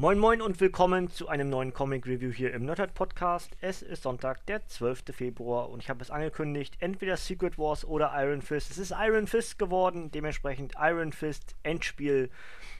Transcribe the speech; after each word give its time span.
Moin 0.00 0.18
Moin 0.18 0.40
und 0.40 0.58
willkommen 0.62 1.10
zu 1.10 1.28
einem 1.28 1.50
neuen 1.50 1.74
Comic 1.74 2.06
Review 2.06 2.32
hier 2.32 2.54
im 2.54 2.64
Nerdhead 2.64 2.94
Podcast. 2.94 3.54
Es 3.60 3.82
ist 3.82 4.02
Sonntag, 4.02 4.46
der 4.46 4.66
12. 4.66 5.02
Februar 5.12 5.68
und 5.68 5.82
ich 5.82 5.90
habe 5.90 6.00
es 6.00 6.10
angekündigt, 6.10 6.78
entweder 6.80 7.18
Secret 7.18 7.58
Wars 7.58 7.84
oder 7.84 8.10
Iron 8.16 8.40
Fist. 8.40 8.70
Es 8.70 8.78
ist 8.78 8.94
Iron 8.98 9.26
Fist 9.26 9.58
geworden, 9.58 10.10
dementsprechend 10.10 10.72
Iron 10.80 11.12
Fist 11.12 11.54
Endspiel 11.64 12.30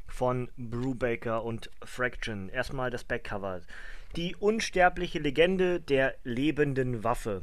von 0.07 0.49
Brubaker 0.57 1.45
und 1.45 1.71
Fraction. 1.85 2.49
Erstmal 2.49 2.89
das 2.89 3.05
Backcover. 3.05 3.61
Die 4.17 4.35
unsterbliche 4.35 5.19
Legende 5.19 5.79
der 5.79 6.15
lebenden 6.25 7.05
Waffe. 7.05 7.43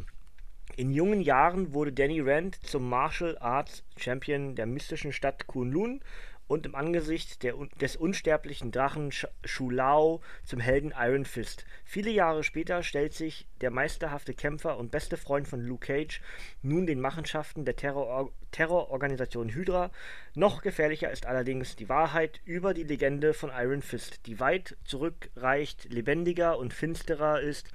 In 0.75 0.91
jungen 0.91 1.21
Jahren 1.21 1.73
wurde 1.73 1.93
Danny 1.93 2.19
Rand 2.19 2.55
zum 2.65 2.89
Martial 2.89 3.37
Arts 3.39 3.83
Champion 3.95 4.55
der 4.55 4.65
mystischen 4.65 5.13
Stadt 5.13 5.45
Kunlun 5.45 6.01
und 6.47 6.65
im 6.65 6.75
Angesicht 6.75 7.43
der, 7.43 7.55
des 7.79 7.95
unsterblichen 7.95 8.71
Drachen 8.71 9.11
Shulao 9.43 10.21
zum 10.43 10.59
Helden 10.59 10.93
Iron 10.97 11.25
Fist. 11.25 11.65
Viele 11.83 12.11
Jahre 12.11 12.43
später 12.43 12.83
stellt 12.83 13.13
sich 13.13 13.47
der 13.61 13.71
meisterhafte 13.71 14.33
Kämpfer 14.33 14.77
und 14.77 14.91
beste 14.91 15.17
Freund 15.17 15.47
von 15.47 15.61
Luke 15.61 15.87
Cage 15.87 16.21
nun 16.61 16.87
den 16.87 17.01
Machenschaften 17.01 17.65
der 17.65 17.75
Terror 17.75 18.31
Terrororganisation 18.51 19.49
Hydra. 19.49 19.91
Noch 20.33 20.61
gefährlicher 20.61 21.11
ist 21.11 21.25
allerdings 21.25 21.75
die 21.75 21.89
Wahrheit 21.89 22.39
über 22.45 22.73
die 22.73 22.83
Legende 22.83 23.33
von 23.33 23.51
Iron 23.53 23.81
Fist, 23.81 24.25
die 24.25 24.39
weit 24.39 24.77
zurückreicht, 24.85 25.91
lebendiger 25.91 26.57
und 26.57 26.73
finsterer 26.73 27.41
ist 27.41 27.71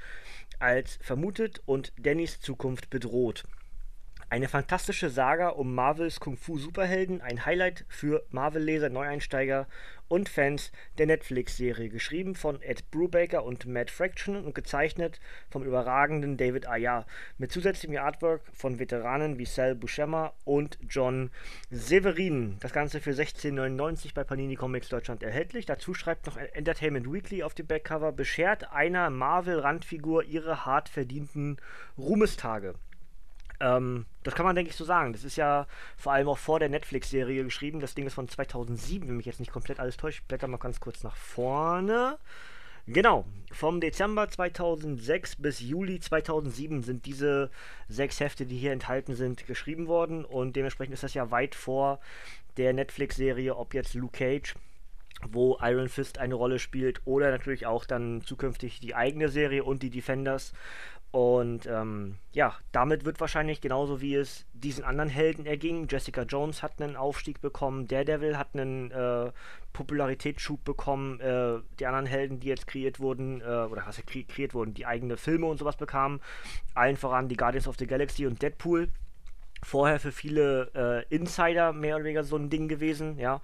als 0.59 0.99
vermutet 1.03 1.61
und 1.67 1.93
Dannys 1.99 2.41
Zukunft 2.41 2.89
bedroht. 2.89 3.45
Eine 4.33 4.49
fantastische 4.49 5.11
Saga 5.11 5.51
um 5.51 5.75
Marvels 5.75 6.19
Kung-Fu-Superhelden, 6.19 7.21
ein 7.21 7.45
Highlight 7.45 7.85
für 7.91 8.25
Marvel-Leser, 8.31 8.89
Neueinsteiger 8.89 9.67
und 10.09 10.31
Fans 10.31 10.73
der 10.97 11.05
Netflix-Serie, 11.05 11.91
geschrieben 11.91 12.35
von 12.35 12.63
Ed 12.63 12.91
Brubaker 12.91 13.45
und 13.45 13.67
Matt 13.67 13.91
Fraction 13.91 14.43
und 14.43 14.55
gezeichnet 14.55 15.21
vom 15.51 15.65
überragenden 15.65 16.39
David 16.39 16.67
Ayer, 16.67 17.05
mit 17.37 17.53
zusätzlichem 17.53 17.99
Artwork 17.99 18.41
von 18.55 18.79
Veteranen 18.79 19.37
wie 19.37 19.45
Sal 19.45 19.75
Buscema 19.75 20.33
und 20.47 20.79
John 20.89 21.31
Severin. 21.71 22.57
Das 22.61 22.73
Ganze 22.73 23.01
für 23.01 23.13
16,99 23.13 24.15
bei 24.15 24.25
Panini 24.25 24.57
Comics 24.57 24.89
Deutschland 24.89 25.23
erhältlich. 25.23 25.67
Dazu 25.67 25.93
schreibt 25.93 26.25
noch 26.25 26.39
Entertainment 26.39 27.13
Weekly 27.13 27.43
auf 27.43 27.53
dem 27.53 27.67
Backcover, 27.67 28.13
beschert 28.13 28.73
einer 28.73 29.11
Marvel-Randfigur 29.11 30.25
ihre 30.25 30.65
hart 30.65 30.89
verdienten 30.89 31.59
Ruhmestage. 31.99 32.77
Ähm, 33.63 34.07
das 34.25 34.35
kann 34.35 34.45
man, 34.45 34.57
denke 34.57 34.71
ich, 34.71 34.77
so 34.77 34.85
sagen. 34.85 35.13
Das 35.13 35.25
ist 35.25 35.37
ja 35.37 35.67
vor 35.97 36.13
allem 36.13 36.29
auch 36.29 36.39
vor 36.39 36.59
der 36.59 36.69
Netflix-Serie 36.69 37.45
geschrieben. 37.45 37.81
Das 37.81 37.95
Ding 37.95 38.07
ist 38.07 38.15
von 38.15 38.29
2007, 38.29 39.09
wenn 39.09 39.17
mich 39.17 39.27
jetzt 39.27 39.41
nicht 39.41 39.53
komplett 39.53 39.79
alles 39.79 39.97
täuscht. 39.97 40.21
Ich 40.21 40.27
blätter 40.27 40.49
mal 40.49 40.59
ganz 40.59 40.81
kurz 40.81 41.05
nach 41.05 41.17
vorne. 41.17 42.19
Genau, 42.89 43.25
vom 43.53 43.81
Dezember 43.81 44.29
2006 44.29 45.37
bis 45.37 45.61
Juli 45.61 46.01
2007 46.01 46.83
sind 46.83 47.07
diese 47.07 47.49
sechs 47.89 48.19
Hefte, 48.19 48.45
die 48.45 48.59
hier 48.59 48.73
enthalten 48.73 49.15
sind, 49.15 49.47
geschrieben 49.47 49.87
worden 49.87 50.25
und 50.25 50.57
dementsprechend 50.57 50.95
ist 50.95 51.05
das 51.05 51.15
ja 51.15 51.31
weit 51.31 51.55
vor 51.55 52.01
der 52.57 52.73
Netflix-Serie, 52.73 53.57
ob 53.57 53.73
jetzt 53.73 53.95
Luke 53.95 54.19
Cage, 54.19 54.57
wo 55.31 55.59
Iron 55.61 55.89
Fist 55.89 56.19
eine 56.19 56.35
Rolle 56.35 56.59
spielt, 56.59 57.01
oder 57.05 57.31
natürlich 57.31 57.67
auch 57.67 57.85
dann 57.85 58.23
zukünftig 58.23 58.81
die 58.81 58.95
eigene 58.95 59.29
Serie 59.29 59.65
und 59.65 59.83
die 59.83 59.91
Defenders, 59.91 60.53
und 61.13 61.67
ähm, 61.67 62.17
ja, 62.33 62.55
damit 62.73 63.05
wird 63.05 63.21
wahrscheinlich 63.21 63.61
genauso 63.61 64.01
wie 64.01 64.15
es 64.15 64.47
diesen 64.55 64.83
anderen 64.83 65.11
Helden 65.11 65.45
erging. 65.45 65.87
Jessica 65.87 66.23
Jones 66.23 66.63
hat 66.63 66.81
einen 66.81 66.97
Aufstieg 66.97 67.43
bekommen, 67.43 67.87
Daredevil 67.87 68.39
hat 68.39 68.55
einen 68.55 68.91
äh, 68.91 69.31
Popularitätsschub 69.75 70.65
bekommen, 70.65 71.21
äh, 71.21 71.59
die 71.79 71.87
anderen 71.87 72.07
Helden, 72.07 72.41
die 72.41 72.49
jetzt 72.49 72.67
kreiert 72.67 72.99
wurden, 72.99 73.43
äh, 73.43 73.45
oder 73.45 73.83
was 73.85 74.01
kre 74.07 74.25
kreiert 74.25 74.55
wurden, 74.55 74.73
die 74.73 74.87
eigene 74.87 75.19
Filme 75.19 75.47
und 75.47 75.59
sowas 75.59 75.77
bekamen. 75.77 76.21
Allen 76.75 76.97
voran 76.97 77.29
die 77.29 77.37
Guardians 77.37 77.69
of 77.69 77.77
the 77.79 77.87
Galaxy 77.87 78.27
und 78.27 78.41
Deadpool. 78.41 78.89
Vorher 79.63 80.01
für 80.01 80.13
viele 80.13 80.71
äh, 80.75 81.15
Insider 81.15 81.75
mehr 81.75 81.97
oder 81.97 82.05
weniger 82.05 82.25
so 82.25 82.37
ein 82.37 82.49
Ding 82.49 82.69
gewesen, 82.69 83.19
ja. 83.19 83.43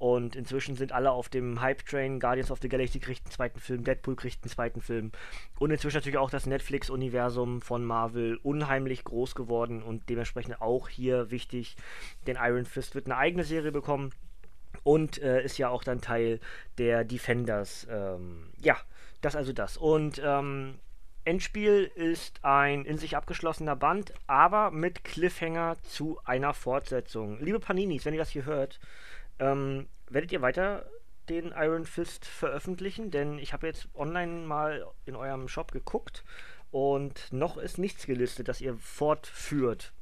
Und 0.00 0.34
inzwischen 0.34 0.76
sind 0.76 0.92
alle 0.92 1.10
auf 1.10 1.28
dem 1.28 1.60
Hype-Train. 1.60 2.20
Guardians 2.20 2.50
of 2.50 2.58
the 2.62 2.70
Galaxy 2.70 3.00
kriegt 3.00 3.26
einen 3.26 3.32
zweiten 3.32 3.60
Film, 3.60 3.84
Deadpool 3.84 4.16
kriegt 4.16 4.42
einen 4.42 4.50
zweiten 4.50 4.80
Film. 4.80 5.12
Und 5.58 5.72
inzwischen 5.72 5.98
natürlich 5.98 6.16
auch 6.16 6.30
das 6.30 6.46
Netflix-Universum 6.46 7.60
von 7.60 7.84
Marvel 7.84 8.38
unheimlich 8.42 9.04
groß 9.04 9.34
geworden 9.34 9.82
und 9.82 10.08
dementsprechend 10.08 10.62
auch 10.62 10.88
hier 10.88 11.30
wichtig. 11.30 11.76
Denn 12.26 12.38
Iron 12.40 12.64
Fist 12.64 12.94
wird 12.94 13.08
eine 13.08 13.18
eigene 13.18 13.44
Serie 13.44 13.72
bekommen 13.72 14.14
und 14.84 15.20
äh, 15.20 15.44
ist 15.44 15.58
ja 15.58 15.68
auch 15.68 15.84
dann 15.84 16.00
Teil 16.00 16.40
der 16.78 17.04
Defenders. 17.04 17.86
Ähm, 17.90 18.46
ja, 18.58 18.78
das 19.20 19.36
also 19.36 19.52
das. 19.52 19.76
Und 19.76 20.18
ähm, 20.24 20.78
Endspiel 21.24 21.90
ist 21.94 22.44
ein 22.44 22.84
in 22.84 22.96
sich 22.98 23.16
abgeschlossener 23.16 23.76
Band, 23.76 24.12
aber 24.26 24.70
mit 24.70 25.04
Cliffhanger 25.04 25.76
zu 25.82 26.18
einer 26.24 26.54
Fortsetzung. 26.54 27.38
Liebe 27.40 27.60
Paninis, 27.60 28.04
wenn 28.04 28.14
ihr 28.14 28.20
das 28.20 28.30
hier 28.30 28.46
hört, 28.46 28.80
ähm, 29.38 29.86
werdet 30.08 30.32
ihr 30.32 30.40
weiter 30.40 30.86
den 31.28 31.52
Iron 31.56 31.84
Fist 31.84 32.24
veröffentlichen? 32.24 33.10
Denn 33.10 33.38
ich 33.38 33.52
habe 33.52 33.66
jetzt 33.66 33.88
online 33.94 34.46
mal 34.46 34.86
in 35.04 35.14
eurem 35.14 35.48
Shop 35.48 35.72
geguckt 35.72 36.24
und 36.70 37.32
noch 37.32 37.56
ist 37.56 37.78
nichts 37.78 38.06
gelistet, 38.06 38.48
dass 38.48 38.60
ihr 38.60 38.76
fortführt, 38.76 39.92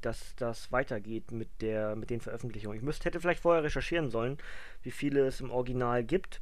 dass 0.00 0.34
das 0.36 0.72
weitergeht 0.72 1.32
mit, 1.32 1.48
der, 1.60 1.96
mit 1.96 2.10
den 2.10 2.20
Veröffentlichungen. 2.20 2.78
Ich 2.78 2.84
müsste, 2.84 3.04
hätte 3.04 3.20
vielleicht 3.20 3.42
vorher 3.42 3.62
recherchieren 3.62 4.10
sollen, 4.10 4.38
wie 4.82 4.90
viele 4.90 5.26
es 5.26 5.40
im 5.40 5.50
Original 5.50 6.02
gibt. 6.02 6.40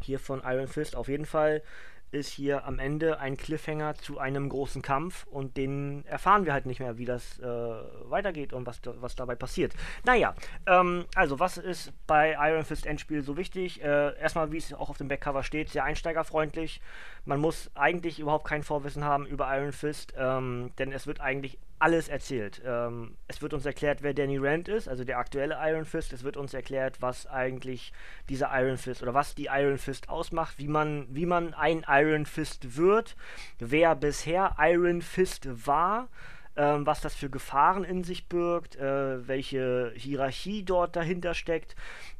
Hier 0.00 0.20
von 0.20 0.42
Iron 0.44 0.68
Fist 0.68 0.94
auf 0.94 1.08
jeden 1.08 1.26
Fall 1.26 1.62
ist 2.10 2.30
hier 2.30 2.64
am 2.64 2.78
Ende 2.78 3.18
ein 3.20 3.36
Cliffhanger 3.36 3.94
zu 3.94 4.18
einem 4.18 4.48
großen 4.48 4.82
Kampf 4.82 5.26
und 5.26 5.56
den 5.56 6.04
erfahren 6.06 6.44
wir 6.44 6.52
halt 6.52 6.66
nicht 6.66 6.80
mehr, 6.80 6.98
wie 6.98 7.04
das 7.04 7.38
äh, 7.38 7.44
weitergeht 7.44 8.52
und 8.52 8.66
was, 8.66 8.80
was 8.84 9.16
dabei 9.16 9.34
passiert. 9.34 9.74
Naja, 10.04 10.34
ähm, 10.66 11.04
also 11.14 11.38
was 11.38 11.58
ist 11.58 11.92
bei 12.06 12.36
Iron 12.40 12.64
Fist 12.64 12.86
Endspiel 12.86 13.22
so 13.22 13.36
wichtig? 13.36 13.82
Äh, 13.82 14.18
erstmal, 14.18 14.52
wie 14.52 14.58
es 14.58 14.72
auch 14.72 14.90
auf 14.90 14.98
dem 14.98 15.08
Backcover 15.08 15.42
steht, 15.42 15.70
sehr 15.70 15.84
einsteigerfreundlich. 15.84 16.80
Man 17.24 17.40
muss 17.40 17.70
eigentlich 17.74 18.18
überhaupt 18.18 18.46
kein 18.46 18.62
Vorwissen 18.62 19.04
haben 19.04 19.26
über 19.26 19.54
Iron 19.56 19.72
Fist, 19.72 20.14
ähm, 20.16 20.72
denn 20.78 20.92
es 20.92 21.06
wird 21.06 21.20
eigentlich 21.20 21.58
alles 21.78 22.08
erzählt. 22.08 22.62
Ähm, 22.64 23.16
es 23.28 23.42
wird 23.42 23.54
uns 23.54 23.64
erklärt, 23.66 24.02
wer 24.02 24.14
Danny 24.14 24.38
Rand 24.38 24.68
ist, 24.68 24.88
also 24.88 25.04
der 25.04 25.18
aktuelle 25.18 25.58
Iron 25.60 25.84
Fist. 25.84 26.12
Es 26.12 26.24
wird 26.24 26.36
uns 26.36 26.54
erklärt, 26.54 27.00
was 27.00 27.26
eigentlich 27.26 27.92
dieser 28.28 28.50
Iron 28.52 28.78
Fist 28.78 29.02
oder 29.02 29.14
was 29.14 29.34
die 29.34 29.48
Iron 29.50 29.78
Fist 29.78 30.08
ausmacht, 30.08 30.58
wie 30.58 30.68
man, 30.68 31.06
wie 31.10 31.26
man 31.26 31.54
ein 31.54 31.84
Iron 31.88 32.26
Fist 32.26 32.76
wird, 32.76 33.16
wer 33.58 33.94
bisher 33.94 34.56
Iron 34.58 35.02
Fist 35.02 35.48
war. 35.66 36.08
Ähm, 36.56 36.86
was 36.86 37.00
das 37.00 37.14
für 37.14 37.30
Gefahren 37.30 37.84
in 37.84 38.02
sich 38.02 38.26
birgt, 38.26 38.74
äh, 38.74 39.28
welche 39.28 39.92
Hierarchie 39.94 40.64
dort 40.64 40.96
dahinter 40.96 41.34
steckt, 41.34 41.76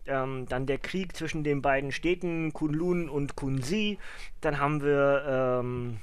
ähm, 0.06 0.46
dann 0.48 0.64
der 0.66 0.78
Krieg 0.78 1.16
zwischen 1.16 1.42
den 1.42 1.60
beiden 1.60 1.90
Städten 1.90 2.52
Kunlun 2.52 3.08
und 3.08 3.34
Kunzi, 3.34 3.98
dann 4.40 4.60
haben 4.60 4.80
wir 4.80 5.24
ähm, 5.60 5.98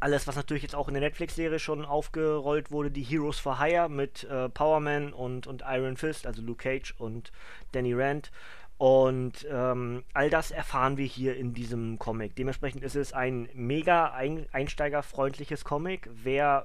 alles, 0.00 0.26
was 0.26 0.36
natürlich 0.36 0.62
jetzt 0.62 0.74
auch 0.74 0.88
in 0.88 0.94
der 0.94 1.02
Netflix-Serie 1.02 1.58
schon 1.58 1.84
aufgerollt 1.84 2.70
wurde, 2.70 2.90
die 2.90 3.02
Heroes 3.02 3.38
for 3.38 3.58
Hire 3.58 3.88
mit 3.88 4.24
äh, 4.24 4.48
Powerman 4.48 5.12
und, 5.12 5.46
und 5.46 5.64
Iron 5.66 5.96
Fist, 5.96 6.26
also 6.26 6.42
Luke 6.42 6.62
Cage 6.62 6.94
und 6.98 7.32
Danny 7.72 7.94
Rand. 7.94 8.30
Und 8.78 9.44
ähm, 9.50 10.04
all 10.14 10.30
das 10.30 10.52
erfahren 10.52 10.96
wir 10.96 11.06
hier 11.06 11.36
in 11.36 11.52
diesem 11.52 11.98
Comic. 11.98 12.36
Dementsprechend 12.36 12.84
ist 12.84 12.94
es 12.94 13.12
ein 13.12 13.48
mega 13.52 14.12
ein 14.12 14.46
einsteigerfreundliches 14.52 15.64
Comic. 15.64 16.08
Wer 16.12 16.64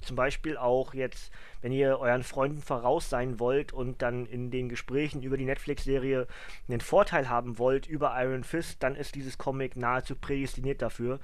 zum 0.00 0.16
Beispiel 0.16 0.56
auch 0.56 0.94
jetzt, 0.94 1.30
wenn 1.60 1.72
ihr 1.72 1.98
euren 1.98 2.22
Freunden 2.22 2.62
voraus 2.62 3.10
sein 3.10 3.38
wollt 3.38 3.74
und 3.74 4.00
dann 4.00 4.24
in 4.24 4.50
den 4.50 4.70
Gesprächen 4.70 5.22
über 5.22 5.36
die 5.36 5.44
Netflix-Serie 5.44 6.26
einen 6.66 6.80
Vorteil 6.80 7.28
haben 7.28 7.58
wollt 7.58 7.86
über 7.86 8.14
Iron 8.16 8.44
Fist, 8.44 8.82
dann 8.82 8.96
ist 8.96 9.14
dieses 9.14 9.36
Comic 9.36 9.76
nahezu 9.76 10.16
prädestiniert 10.16 10.80
dafür 10.80 11.20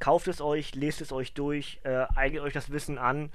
kauft 0.00 0.28
es 0.28 0.40
euch, 0.40 0.74
lest 0.74 1.00
es 1.00 1.12
euch 1.12 1.34
durch, 1.34 1.80
äh, 1.84 2.06
eignet 2.16 2.42
euch 2.42 2.52
das 2.52 2.70
Wissen 2.70 2.98
an 2.98 3.30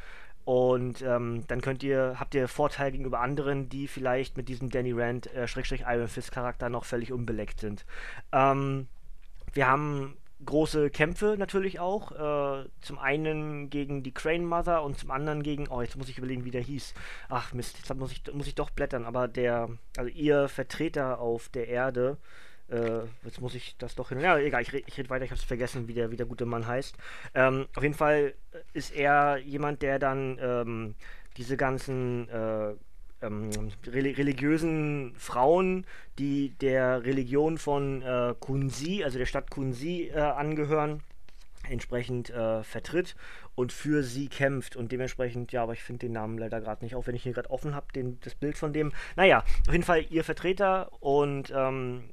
und 0.45 1.01
ähm, 1.01 1.44
dann 1.47 1.62
könnt 1.62 1.81
ihr, 1.81 2.17
habt 2.19 2.35
ihr 2.35 2.47
Vorteile 2.47 2.91
gegenüber 2.91 3.19
anderen, 3.19 3.67
die 3.67 3.88
vielleicht 3.88 4.38
mit 4.38 4.47
diesem 4.47 4.69
Danny 4.69 4.91
Rand, 4.91 5.33
äh, 5.33 5.47
Schrägstrich 5.47 5.85
Iron 5.88 6.07
Fist 6.07 6.31
Charakter 6.31 6.69
noch 6.69 6.85
völlig 6.85 7.12
unbeleckt 7.12 7.59
sind. 7.59 7.83
Ähm, 8.31 8.88
wir 9.53 9.67
haben 9.67 10.17
große 10.45 10.91
Kämpfe 10.91 11.35
natürlich 11.39 11.79
auch. 11.79 12.12
Äh, 12.12 12.69
zum 12.81 13.00
einen 13.00 13.71
gegen 13.71 14.03
die 14.03 14.13
Crane 14.13 14.45
Mother 14.45 14.83
und 14.83 15.00
zum 15.00 15.09
anderen 15.09 15.41
gegen, 15.41 15.67
oh, 15.67 15.81
jetzt 15.81 15.97
muss 15.97 16.09
ich 16.09 16.19
überlegen, 16.19 16.45
wie 16.45 16.51
der 16.51 16.62
hieß. 16.62 16.94
Ach 17.27 17.51
Mist, 17.53 17.77
jetzt 17.79 17.94
muss 17.95 18.12
ich, 18.12 18.21
muss 18.31 18.47
ich 18.47 18.56
doch 18.56 18.69
blättern, 18.69 19.06
aber 19.06 19.27
der, 19.27 19.69
also 19.97 20.09
ihr 20.12 20.47
Vertreter 20.47 21.19
auf 21.19 21.50
der 21.50 21.67
Erde, 21.69 22.17
äh, 22.69 23.01
jetzt 23.23 23.41
muss 23.41 23.56
ich 23.56 23.75
das 23.77 23.95
doch 23.95 24.09
hin. 24.09 24.19
Ja, 24.19 24.38
egal, 24.38 24.62
ich, 24.62 24.73
ich 24.73 24.97
rede 24.97 25.09
weiter, 25.09 25.25
ich 25.25 25.31
habe 25.31 25.39
es 25.39 25.45
vergessen, 25.45 25.88
wie 25.88 25.94
der, 25.94 26.12
wie 26.12 26.17
der 26.17 26.25
gute 26.25 26.45
Mann 26.45 26.67
heißt. 26.67 26.95
Ähm, 27.33 27.67
auf 27.75 27.83
jeden 27.83 27.95
Fall 27.95 28.33
ist 28.73 28.95
er 28.95 29.38
jemand, 29.38 29.81
der 29.81 30.00
dann 30.00 30.39
ähm, 30.41 30.95
diese 31.38 31.57
ganzen 31.57 32.29
äh, 32.29 32.73
ähm, 33.21 33.71
religiösen 33.85 35.13
Frauen, 35.17 35.85
die 36.17 36.50
der 36.62 37.03
Religion 37.03 37.57
von 37.57 38.01
äh, 38.01 38.33
Kunzi, 38.39 39.03
also 39.03 39.17
der 39.17 39.25
Stadt 39.25 39.51
Kunzi, 39.51 40.12
äh, 40.13 40.19
angehören, 40.19 41.01
entsprechend 41.69 42.29
äh, 42.29 42.63
vertritt 42.63 43.15
und 43.56 43.71
für 43.71 44.03
sie 44.03 44.27
kämpft 44.27 44.75
und 44.75 44.91
dementsprechend, 44.91 45.51
ja, 45.51 45.63
aber 45.63 45.73
ich 45.73 45.83
finde 45.83 46.06
den 46.07 46.13
Namen 46.13 46.38
leider 46.38 46.62
gerade 46.62 46.83
nicht, 46.83 46.95
auch 46.95 47.07
wenn 47.07 47.15
ich 47.15 47.23
hier 47.23 47.33
gerade 47.33 47.50
offen 47.50 47.73
habe, 47.73 47.88
das 48.21 48.35
Bild 48.35 48.57
von 48.57 48.73
dem. 48.73 48.91
Naja, 49.15 49.44
auf 49.67 49.73
jeden 49.73 49.83
Fall 49.83 50.06
ihr 50.09 50.23
Vertreter 50.23 50.91
und 51.01 51.51
ähm, 51.56 52.09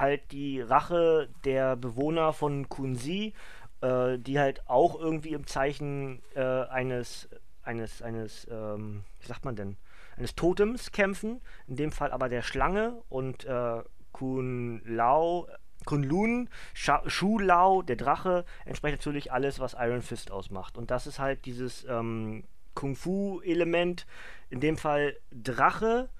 halt 0.00 0.32
die 0.32 0.60
Rache 0.60 1.28
der 1.44 1.76
Bewohner 1.76 2.32
von 2.32 2.68
Kunzi, 2.68 3.34
äh, 3.80 4.18
die 4.18 4.38
halt 4.38 4.68
auch 4.68 4.98
irgendwie 4.98 5.32
im 5.32 5.46
Zeichen 5.46 6.22
äh, 6.34 6.40
eines, 6.40 7.28
eines, 7.62 8.02
eines, 8.02 8.46
ähm, 8.50 9.04
wie 9.20 9.26
sagt 9.26 9.44
man 9.44 9.56
denn, 9.56 9.76
eines 10.16 10.34
Totems 10.34 10.92
kämpfen, 10.92 11.40
in 11.66 11.76
dem 11.76 11.92
Fall 11.92 12.10
aber 12.10 12.28
der 12.28 12.42
Schlange 12.42 13.02
und 13.08 13.44
äh, 13.44 13.82
Kun 14.12 14.80
Lao 14.86 15.46
Kunlun, 15.84 16.50
Shu 16.74 17.38
Lao, 17.38 17.80
der 17.80 17.96
Drache, 17.96 18.44
entspricht 18.66 18.98
natürlich 18.98 19.32
alles, 19.32 19.60
was 19.60 19.74
Iron 19.78 20.02
Fist 20.02 20.30
ausmacht. 20.30 20.76
Und 20.76 20.90
das 20.90 21.06
ist 21.06 21.18
halt 21.18 21.46
dieses 21.46 21.86
ähm, 21.88 22.44
Kung-Fu-Element, 22.74 24.06
in 24.50 24.60
dem 24.60 24.76
Fall 24.76 25.16
Drache, 25.30 26.10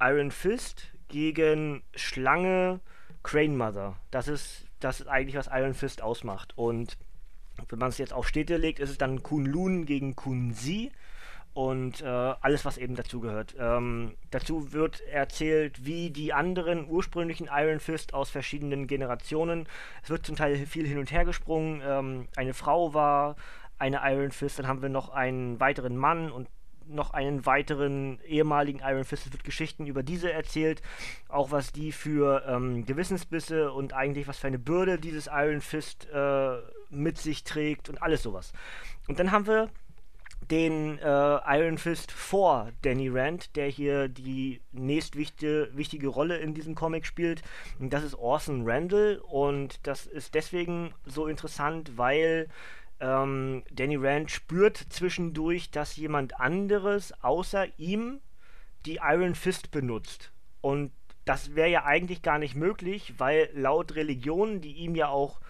Iron 0.00 0.30
Fist 0.30 0.92
gegen 1.08 1.82
Schlange, 1.94 2.80
Crane 3.22 3.56
Mother. 3.56 3.96
Das 4.10 4.28
ist, 4.28 4.66
das 4.80 5.00
ist 5.00 5.06
eigentlich, 5.06 5.36
was 5.36 5.48
Iron 5.52 5.74
Fist 5.74 6.02
ausmacht. 6.02 6.52
Und 6.56 6.96
wenn 7.68 7.78
man 7.78 7.90
es 7.90 7.98
jetzt 7.98 8.12
auf 8.12 8.28
Städte 8.28 8.56
legt, 8.56 8.80
ist 8.80 8.90
es 8.90 8.98
dann 8.98 9.22
Kunlun 9.22 9.86
gegen 9.86 10.16
Kunzi 10.16 10.90
und 11.54 12.00
äh, 12.00 12.06
alles, 12.06 12.64
was 12.64 12.78
eben 12.78 12.96
dazugehört. 12.96 13.54
Ähm, 13.58 14.14
dazu 14.30 14.72
wird 14.72 15.00
erzählt, 15.02 15.84
wie 15.84 16.10
die 16.10 16.32
anderen 16.32 16.88
ursprünglichen 16.88 17.48
Iron 17.52 17.80
Fist 17.80 18.14
aus 18.14 18.30
verschiedenen 18.30 18.86
Generationen. 18.86 19.66
Es 20.02 20.10
wird 20.10 20.24
zum 20.24 20.36
Teil 20.36 20.56
viel 20.66 20.86
hin 20.86 20.98
und 20.98 21.12
her 21.12 21.24
gesprungen. 21.24 21.82
Ähm, 21.84 22.28
eine 22.36 22.54
Frau 22.54 22.94
war 22.94 23.36
eine 23.78 24.00
Iron 24.04 24.30
Fist, 24.30 24.58
dann 24.58 24.68
haben 24.68 24.80
wir 24.80 24.88
noch 24.88 25.10
einen 25.10 25.60
weiteren 25.60 25.96
Mann 25.96 26.30
und 26.30 26.48
noch 26.88 27.12
einen 27.12 27.46
weiteren 27.46 28.20
ehemaligen 28.24 28.80
Iron 28.80 29.04
Fist. 29.04 29.26
Es 29.26 29.32
wird 29.32 29.44
Geschichten 29.44 29.86
über 29.86 30.02
diese 30.02 30.32
erzählt, 30.32 30.82
auch 31.28 31.50
was 31.50 31.72
die 31.72 31.92
für 31.92 32.44
ähm, 32.46 32.84
Gewissensbisse 32.84 33.72
und 33.72 33.92
eigentlich 33.92 34.28
was 34.28 34.38
für 34.38 34.46
eine 34.46 34.58
Bürde 34.58 34.98
dieses 34.98 35.28
Iron 35.32 35.60
Fist 35.60 36.08
äh, 36.12 36.58
mit 36.90 37.18
sich 37.18 37.44
trägt 37.44 37.88
und 37.88 38.02
alles 38.02 38.22
sowas. 38.22 38.52
Und 39.08 39.18
dann 39.18 39.32
haben 39.32 39.46
wir 39.46 39.70
den 40.50 40.98
äh, 40.98 41.02
Iron 41.04 41.78
Fist 41.78 42.10
vor 42.10 42.70
Danny 42.82 43.08
Rand, 43.08 43.54
der 43.56 43.68
hier 43.68 44.08
die 44.08 44.60
nächstwichtige 44.72 45.70
wichtige 45.72 46.08
Rolle 46.08 46.38
in 46.38 46.54
diesem 46.54 46.74
Comic 46.74 47.06
spielt. 47.06 47.42
Und 47.78 47.92
das 47.92 48.02
ist 48.02 48.14
Orson 48.14 48.68
Randall 48.68 49.20
und 49.28 49.86
das 49.86 50.06
ist 50.06 50.34
deswegen 50.34 50.92
so 51.06 51.26
interessant, 51.26 51.96
weil 51.96 52.48
ähm, 53.02 53.64
Danny 53.70 53.96
Rand 53.96 54.30
spürt 54.30 54.76
zwischendurch, 54.76 55.70
dass 55.70 55.96
jemand 55.96 56.40
anderes 56.40 57.12
außer 57.22 57.66
ihm 57.76 58.20
die 58.86 59.00
Iron 59.02 59.34
Fist 59.34 59.70
benutzt. 59.70 60.32
Und 60.60 60.92
das 61.24 61.54
wäre 61.54 61.68
ja 61.68 61.84
eigentlich 61.84 62.22
gar 62.22 62.38
nicht 62.38 62.54
möglich, 62.54 63.14
weil 63.18 63.50
laut 63.52 63.94
Religion, 63.96 64.60
die 64.60 64.72
ihm 64.72 64.94
ja 64.94 65.08
auch 65.08 65.40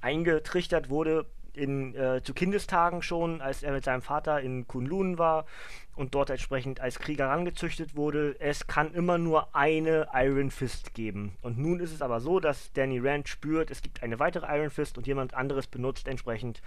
eingetrichtert 0.00 0.90
wurde, 0.90 1.26
in, 1.56 1.94
äh, 1.94 2.22
zu 2.22 2.34
Kindestagen 2.34 3.02
schon, 3.02 3.40
als 3.40 3.62
er 3.62 3.72
mit 3.72 3.84
seinem 3.84 4.02
Vater 4.02 4.40
in 4.40 4.66
Kunlun 4.66 5.18
war 5.18 5.46
und 5.94 6.14
dort 6.14 6.30
entsprechend 6.30 6.80
als 6.80 6.98
Krieger 6.98 7.28
rangezüchtet 7.28 7.96
wurde. 7.96 8.36
Es 8.38 8.66
kann 8.66 8.92
immer 8.92 9.18
nur 9.18 9.54
eine 9.54 10.08
Iron 10.12 10.50
Fist 10.50 10.94
geben. 10.94 11.36
Und 11.42 11.58
nun 11.58 11.80
ist 11.80 11.92
es 11.92 12.02
aber 12.02 12.20
so, 12.20 12.38
dass 12.38 12.72
Danny 12.72 12.98
Rand 12.98 13.28
spürt, 13.28 13.70
es 13.70 13.82
gibt 13.82 14.02
eine 14.02 14.18
weitere 14.18 14.46
Iron 14.56 14.70
Fist 14.70 14.98
und 14.98 15.06
jemand 15.06 15.34
anderes 15.34 15.66
benutzt 15.66 16.06
entsprechend 16.06 16.60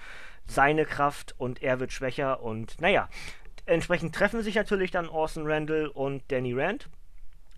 seine 0.47 0.85
Kraft 0.85 1.35
und 1.37 1.61
er 1.61 1.79
wird 1.79 1.91
schwächer 1.91 2.41
und 2.41 2.81
naja, 2.81 3.07
entsprechend 3.65 4.15
treffen 4.15 4.41
sich 4.41 4.55
natürlich 4.55 4.91
dann 4.91 5.07
Orson 5.07 5.45
Randall 5.45 5.87
und 5.87 6.23
Danny 6.31 6.53
Rand. 6.53 6.89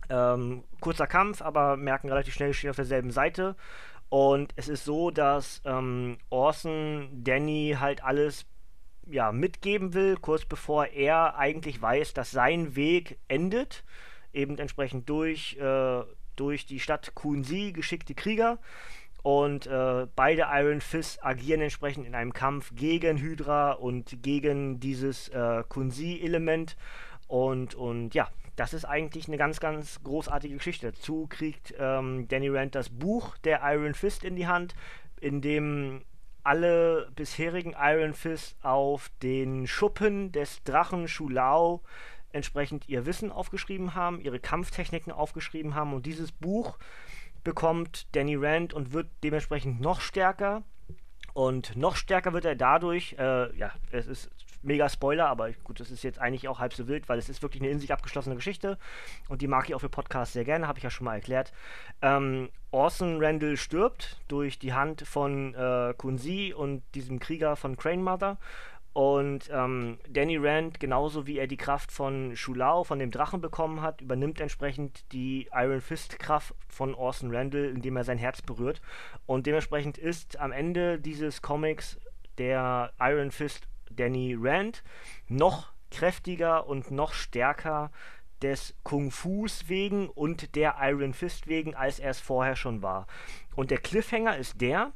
Ähm, 0.10 0.66
kurzer 0.82 1.08
Kampf, 1.08 1.42
aber 1.42 1.78
merken 1.78 2.10
relativ 2.10 2.34
schnell, 2.34 2.54
stehen 2.54 2.72
auf 2.72 2.76
derselben 2.76 3.12
Seite. 3.12 3.56
Und 4.12 4.52
es 4.58 4.68
ist 4.68 4.84
so, 4.84 5.10
dass 5.10 5.62
ähm, 5.64 6.18
Orson 6.30 7.24
Danny 7.24 7.78
halt 7.80 8.04
alles 8.04 8.46
ja, 9.10 9.32
mitgeben 9.32 9.94
will, 9.94 10.18
kurz 10.18 10.44
bevor 10.44 10.88
er 10.88 11.38
eigentlich 11.38 11.82
weiß, 11.82 12.14
dass 12.14 12.30
sein 12.30 12.76
Weg 12.76 13.20
endet. 13.30 13.86
Eben 14.34 14.58
entsprechend 14.58 15.08
durch, 15.08 15.56
äh, 15.62 16.02
durch 16.36 16.66
die 16.66 16.82
Stadt 16.82 17.16
Kunzi 17.16 17.72
geschickte 17.72 18.14
Krieger. 18.14 18.60
Und 19.24 19.68
äh, 19.68 20.08
beide 20.14 20.48
Iron 20.52 20.82
Fist 20.82 21.24
agieren 21.24 21.62
entsprechend 21.62 22.06
in 22.06 22.14
einem 22.14 22.34
Kampf 22.34 22.74
gegen 22.76 23.18
Hydra 23.18 23.72
und 23.72 24.22
gegen 24.22 24.82
dieses 24.82 25.30
äh, 25.30 25.64
Kunzi-Element. 25.70 26.76
Und, 27.30 27.76
und 27.76 28.14
ja, 28.14 28.28
das 28.62 28.76
ist 28.76 28.86
eigentlich 28.86 29.28
eine 29.28 29.38
ganz, 29.38 29.60
ganz 29.60 30.04
großartige 30.04 30.54
Geschichte. 30.54 30.92
Dazu 30.92 31.26
kriegt 31.28 31.74
ähm, 31.80 32.28
Danny 32.28 32.48
Rand 32.48 32.76
das 32.76 32.90
Buch 32.90 33.36
der 33.40 33.62
Iron 33.64 33.96
Fist 33.96 34.24
in 34.24 34.36
die 34.36 34.46
Hand, 34.46 34.76
in 35.20 35.42
dem 35.42 36.04
alle 36.44 37.10
bisherigen 37.16 37.74
Iron 37.76 38.14
Fist 38.14 38.56
auf 38.62 39.10
den 39.24 39.66
Schuppen 39.66 40.32
des 40.32 40.62
Drachen 40.62 41.08
Shulao 41.08 41.82
entsprechend 42.34 42.88
ihr 42.88 43.08
Wissen 43.08 43.32
aufgeschrieben 43.32 43.96
haben, 43.96 44.22
ihre 44.22 44.40
Kampftechniken 44.40 45.12
aufgeschrieben 45.12 45.74
haben 45.74 45.96
und 45.96 46.06
dieses 46.06 46.32
Buch 46.32 46.78
bekommt 47.44 48.16
Danny 48.16 48.36
Rand 48.36 48.76
und 48.76 48.94
wird 48.94 49.10
dementsprechend 49.24 49.82
noch 49.82 50.02
stärker. 50.02 50.62
Und 51.34 51.76
noch 51.76 51.96
stärker 51.96 52.32
wird 52.34 52.46
er 52.46 52.56
dadurch, 52.56 53.16
äh, 53.18 53.58
ja, 53.58 53.72
es 53.90 54.06
ist 54.06 54.30
mega 54.64 54.90
Spoiler, 54.90 55.28
aber 55.28 55.52
gut, 55.64 55.80
das 55.80 55.92
ist 55.92 56.04
jetzt 56.04 56.20
eigentlich 56.20 56.48
auch 56.48 56.60
halb 56.60 56.74
so 56.74 56.88
wild, 56.88 57.10
weil 57.10 57.20
es 57.20 57.30
ist 57.30 57.42
wirklich 57.42 57.62
eine 57.62 57.72
in 57.72 57.80
sich 57.80 57.92
abgeschlossene 57.92 58.36
Geschichte 58.36 58.78
und 59.30 59.42
die 59.42 59.48
mag 59.48 59.68
ich 59.68 59.76
auch 59.76 59.80
für 59.80 59.90
Podcasts 59.90 60.34
sehr 60.34 60.46
gerne, 60.46 60.68
habe 60.68 60.80
ich 60.80 60.84
ja 60.84 60.90
schon 60.90 61.06
mal 61.06 61.16
erklärt. 61.16 61.52
Ähm, 62.02 62.50
Orson 62.72 63.24
Randall 63.24 63.58
stirbt 63.58 64.20
durch 64.28 64.60
die 64.60 64.74
Hand 64.74 65.02
von 65.02 65.54
äh, 65.56 65.94
Kunzi 65.98 66.54
und 66.56 66.84
diesem 66.96 67.20
Krieger 67.20 67.56
von 67.56 67.76
Crane 67.76 68.04
Mother. 68.04 68.38
Und 68.94 69.50
ähm, 69.54 70.00
Danny 70.10 70.36
Rand, 70.36 70.82
genauso 70.82 71.26
wie 71.26 71.38
er 71.38 71.48
die 71.48 71.58
Kraft 71.58 71.94
von 71.94 72.36
Shulao, 72.36 72.84
von 72.84 73.00
dem 73.00 73.10
Drachen 73.10 73.40
bekommen 73.40 73.82
hat, 73.82 74.02
übernimmt 74.02 74.42
entsprechend 74.42 75.10
die 75.14 75.50
Iron 75.54 75.80
Fist 75.80 76.20
Kraft 76.20 76.54
von 76.68 76.94
Orson 76.94 77.34
Randall, 77.34 77.66
indem 77.66 77.96
er 77.96 78.04
sein 78.04 78.18
Herz 78.18 78.42
berührt. 78.42 78.82
Und 79.26 79.48
dementsprechend 79.48 79.98
ist 79.98 80.38
am 80.40 80.52
Ende 80.52 81.00
dieses 81.00 81.42
Comics 81.42 82.00
der 82.38 82.92
Iron 83.00 83.32
Fist 83.32 83.66
Danny 83.96 84.36
Rand 84.40 84.84
noch 85.28 85.72
kräftiger 85.90 86.68
und 86.68 86.92
noch 86.92 87.14
stärker 87.14 87.92
des 88.42 88.76
Kung 88.84 89.12
Fus 89.12 89.66
wegen 89.68 90.10
und 90.10 90.56
der 90.56 90.76
Iron 90.82 91.14
Fist 91.14 91.48
wegen, 91.48 91.76
als 91.76 92.00
er 92.00 92.12
es 92.12 92.20
vorher 92.20 92.56
schon 92.56 92.82
war. 92.82 93.08
Und 93.56 93.72
der 93.72 93.78
Cliffhanger 93.78 94.38
ist 94.38 94.62
der, 94.62 94.94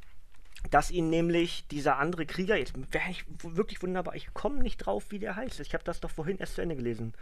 dass 0.70 0.90
ihn 0.90 1.10
nämlich 1.10 1.68
dieser 1.68 1.98
andere 1.98 2.26
Krieger, 2.26 2.56
jetzt 2.56 2.74
wäre 2.92 3.10
ich 3.10 3.24
wirklich 3.42 3.82
wunderbar, 3.82 4.16
ich 4.16 4.32
komme 4.34 4.58
nicht 4.60 4.78
drauf, 4.78 5.10
wie 5.10 5.18
der 5.18 5.36
heißt. 5.36 5.60
Ich 5.60 5.74
habe 5.74 5.84
das 5.84 6.00
doch 6.00 6.10
vorhin 6.10 6.38
erst 6.38 6.54
zu 6.56 6.62
Ende 6.62 6.76
gelesen. 6.76 7.14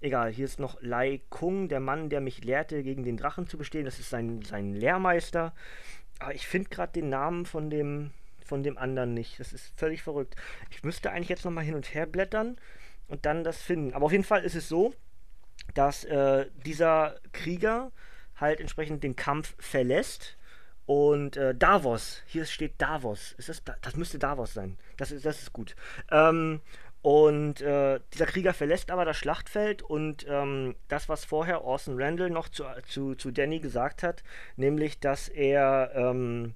Egal, 0.00 0.32
hier 0.32 0.46
ist 0.46 0.58
noch 0.58 0.80
Lai 0.80 1.20
Kung, 1.28 1.68
der 1.68 1.80
Mann, 1.80 2.08
der 2.08 2.20
mich 2.20 2.42
lehrte, 2.42 2.82
gegen 2.82 3.04
den 3.04 3.16
Drachen 3.16 3.46
zu 3.46 3.58
bestehen. 3.58 3.84
Das 3.84 4.00
ist 4.00 4.10
sein, 4.10 4.42
sein 4.42 4.74
Lehrmeister. 4.74 5.54
Aber 6.18 6.34
ich 6.34 6.46
finde 6.46 6.70
gerade 6.70 6.92
den 6.92 7.10
Namen 7.10 7.46
von 7.46 7.70
dem, 7.70 8.10
von 8.50 8.62
dem 8.64 8.76
anderen 8.76 9.14
nicht. 9.14 9.38
Das 9.38 9.52
ist 9.52 9.72
völlig 9.78 10.02
verrückt. 10.02 10.34
Ich 10.70 10.82
müsste 10.82 11.10
eigentlich 11.10 11.28
jetzt 11.28 11.44
nochmal 11.44 11.64
hin 11.64 11.76
und 11.76 11.94
her 11.94 12.04
blättern 12.04 12.56
und 13.06 13.24
dann 13.24 13.44
das 13.44 13.62
finden. 13.62 13.94
Aber 13.94 14.06
auf 14.06 14.12
jeden 14.12 14.24
Fall 14.24 14.44
ist 14.44 14.56
es 14.56 14.68
so, 14.68 14.92
dass 15.74 16.04
äh, 16.04 16.46
dieser 16.66 17.20
Krieger 17.32 17.92
halt 18.36 18.60
entsprechend 18.60 19.04
den 19.04 19.14
Kampf 19.14 19.54
verlässt. 19.58 20.36
Und 20.84 21.36
äh, 21.36 21.54
Davos, 21.54 22.22
hier 22.26 22.44
steht 22.44 22.74
Davos. 22.78 23.32
Ist 23.38 23.48
das, 23.48 23.62
das 23.80 23.94
müsste 23.94 24.18
Davos 24.18 24.52
sein. 24.52 24.76
Das 24.96 25.12
ist, 25.12 25.24
das 25.24 25.40
ist 25.40 25.52
gut. 25.52 25.76
Ähm, 26.10 26.60
und 27.02 27.62
äh, 27.62 28.00
dieser 28.12 28.26
Krieger 28.26 28.52
verlässt 28.52 28.90
aber 28.90 29.04
das 29.04 29.16
Schlachtfeld 29.16 29.82
und 29.82 30.26
ähm, 30.28 30.74
das, 30.88 31.08
was 31.08 31.24
vorher 31.24 31.64
Orson 31.64 32.00
Randall 32.00 32.28
noch 32.28 32.48
zu, 32.48 32.64
zu, 32.86 33.14
zu 33.14 33.30
Danny 33.30 33.60
gesagt 33.60 34.02
hat, 34.02 34.22
nämlich, 34.56 35.00
dass 35.00 35.28
er, 35.28 35.92
ähm, 35.94 36.54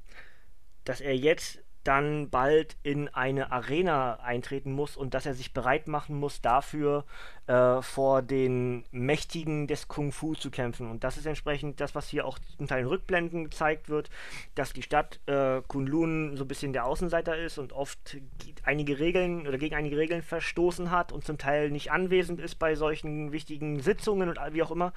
dass 0.84 1.00
er 1.00 1.16
jetzt 1.16 1.63
dann 1.84 2.30
bald 2.30 2.76
in 2.82 3.08
eine 3.08 3.52
Arena 3.52 4.20
eintreten 4.20 4.72
muss 4.72 4.96
und 4.96 5.14
dass 5.14 5.26
er 5.26 5.34
sich 5.34 5.52
bereit 5.52 5.86
machen 5.86 6.16
muss, 6.16 6.40
dafür 6.40 7.04
äh, 7.46 7.82
vor 7.82 8.22
den 8.22 8.84
Mächtigen 8.90 9.66
des 9.66 9.88
Kung 9.88 10.12
Fu 10.12 10.34
zu 10.34 10.50
kämpfen. 10.50 10.90
Und 10.90 11.04
das 11.04 11.16
ist 11.16 11.26
entsprechend 11.26 11.80
das, 11.80 11.94
was 11.94 12.08
hier 12.08 12.26
auch 12.26 12.38
zum 12.56 12.66
Teil 12.66 12.82
in 12.82 12.88
Rückblenden 12.88 13.44
gezeigt 13.44 13.88
wird, 13.88 14.10
dass 14.54 14.72
die 14.72 14.82
Stadt 14.82 15.20
äh, 15.26 15.60
Kunlun 15.68 16.36
so 16.36 16.44
ein 16.44 16.48
bisschen 16.48 16.72
der 16.72 16.86
Außenseiter 16.86 17.36
ist 17.36 17.58
und 17.58 17.72
oft 17.72 18.16
einige 18.62 18.98
Regeln 18.98 19.46
oder 19.46 19.58
gegen 19.58 19.74
einige 19.74 19.98
Regeln 19.98 20.22
verstoßen 20.22 20.90
hat 20.90 21.12
und 21.12 21.24
zum 21.24 21.38
Teil 21.38 21.70
nicht 21.70 21.92
anwesend 21.92 22.40
ist 22.40 22.54
bei 22.56 22.74
solchen 22.74 23.32
wichtigen 23.32 23.80
Sitzungen 23.80 24.28
und 24.28 24.38
wie 24.52 24.62
auch 24.62 24.70
immer. 24.70 24.92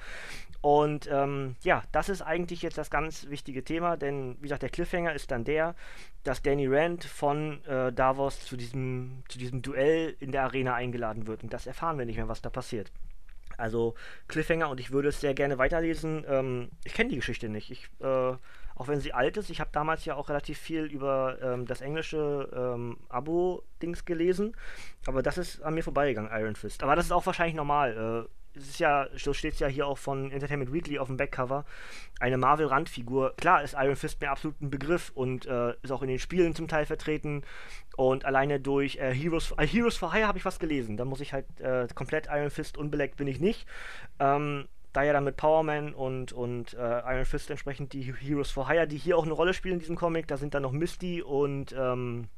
Und 0.60 1.08
ähm, 1.12 1.56
ja, 1.62 1.82
das 1.92 2.08
ist 2.08 2.22
eigentlich 2.22 2.62
jetzt 2.62 2.78
das 2.78 2.90
ganz 2.90 3.28
wichtige 3.28 3.62
Thema, 3.62 3.96
denn 3.96 4.36
wie 4.38 4.42
gesagt, 4.42 4.62
der 4.62 4.70
Cliffhanger 4.70 5.12
ist 5.12 5.30
dann 5.30 5.44
der, 5.44 5.74
dass 6.24 6.42
Danny 6.42 6.66
Rand 6.66 7.04
von 7.04 7.64
äh, 7.64 7.92
Davos 7.92 8.44
zu 8.44 8.56
diesem, 8.56 9.22
zu 9.28 9.38
diesem 9.38 9.62
Duell 9.62 10.16
in 10.20 10.32
der 10.32 10.42
Arena 10.42 10.74
eingeladen 10.74 11.26
wird. 11.26 11.42
Und 11.42 11.52
das 11.52 11.66
erfahren 11.66 11.98
wir 11.98 12.06
nicht 12.06 12.16
mehr, 12.16 12.28
was 12.28 12.37
da 12.42 12.50
passiert. 12.50 12.90
Also 13.56 13.94
Cliffhanger 14.28 14.70
und 14.70 14.78
ich 14.78 14.92
würde 14.92 15.08
es 15.08 15.20
sehr 15.20 15.34
gerne 15.34 15.58
weiterlesen. 15.58 16.24
Ähm, 16.28 16.70
ich 16.84 16.94
kenne 16.94 17.10
die 17.10 17.16
Geschichte 17.16 17.48
nicht. 17.48 17.70
Ich, 17.70 17.90
äh, 18.00 18.06
auch 18.06 18.86
wenn 18.86 19.00
sie 19.00 19.12
alt 19.12 19.36
ist, 19.36 19.50
ich 19.50 19.60
habe 19.60 19.70
damals 19.72 20.04
ja 20.04 20.14
auch 20.14 20.28
relativ 20.28 20.58
viel 20.58 20.84
über 20.84 21.38
ähm, 21.42 21.66
das 21.66 21.80
englische 21.80 22.48
ähm, 22.54 22.98
Abo-Dings 23.08 24.04
gelesen, 24.04 24.56
aber 25.06 25.22
das 25.22 25.36
ist 25.36 25.60
an 25.62 25.74
mir 25.74 25.82
vorbeigegangen, 25.82 26.30
Iron 26.32 26.54
Fist. 26.54 26.84
Aber 26.84 26.94
das 26.94 27.06
ist 27.06 27.12
auch 27.12 27.26
wahrscheinlich 27.26 27.56
normal. 27.56 28.28
Äh, 28.28 28.37
es 28.54 28.68
ist 28.68 28.80
ja, 28.80 29.06
so 29.16 29.32
steht 29.32 29.54
es 29.54 29.60
ja 29.60 29.68
hier 29.68 29.86
auch 29.86 29.98
von 29.98 30.30
Entertainment 30.30 30.72
Weekly 30.72 30.98
auf 30.98 31.08
dem 31.08 31.16
Backcover, 31.16 31.64
eine 32.20 32.38
Marvel-Randfigur. 32.38 33.34
Klar 33.36 33.62
ist 33.62 33.74
Iron 33.78 33.96
Fist 33.96 34.20
mir 34.20 34.30
absolut 34.30 34.60
ein 34.60 34.70
Begriff 34.70 35.10
und 35.14 35.46
äh, 35.46 35.74
ist 35.82 35.92
auch 35.92 36.02
in 36.02 36.08
den 36.08 36.18
Spielen 36.18 36.54
zum 36.54 36.68
Teil 36.68 36.86
vertreten. 36.86 37.42
Und 37.96 38.24
alleine 38.24 38.60
durch 38.60 38.96
äh, 38.96 39.12
Heroes, 39.12 39.52
äh, 39.56 39.66
Heroes 39.66 39.96
for 39.96 40.12
Hire 40.12 40.26
habe 40.26 40.38
ich 40.38 40.44
was 40.44 40.58
gelesen. 40.58 40.96
Da 40.96 41.04
muss 41.04 41.20
ich 41.20 41.32
halt 41.32 41.46
äh, 41.60 41.86
komplett 41.94 42.28
Iron 42.30 42.50
Fist 42.50 42.78
unbeleckt 42.78 43.16
bin 43.16 43.28
ich 43.28 43.40
nicht. 43.40 43.66
Ähm, 44.18 44.68
da 44.92 45.02
ja 45.02 45.12
dann 45.12 45.24
mit 45.24 45.36
Power 45.36 45.62
Man 45.62 45.94
und, 45.94 46.32
und 46.32 46.74
äh, 46.74 47.00
Iron 47.00 47.24
Fist 47.24 47.50
entsprechend 47.50 47.92
die 47.92 48.14
Heroes 48.14 48.50
for 48.50 48.68
Hire, 48.68 48.86
die 48.86 48.96
hier 48.96 49.18
auch 49.18 49.24
eine 49.24 49.32
Rolle 49.32 49.54
spielen 49.54 49.74
in 49.74 49.80
diesem 49.80 49.96
Comic. 49.96 50.26
Da 50.26 50.36
sind 50.36 50.54
dann 50.54 50.62
noch 50.62 50.72
Misty 50.72 51.22
und 51.22 51.74
ähm, 51.78 52.28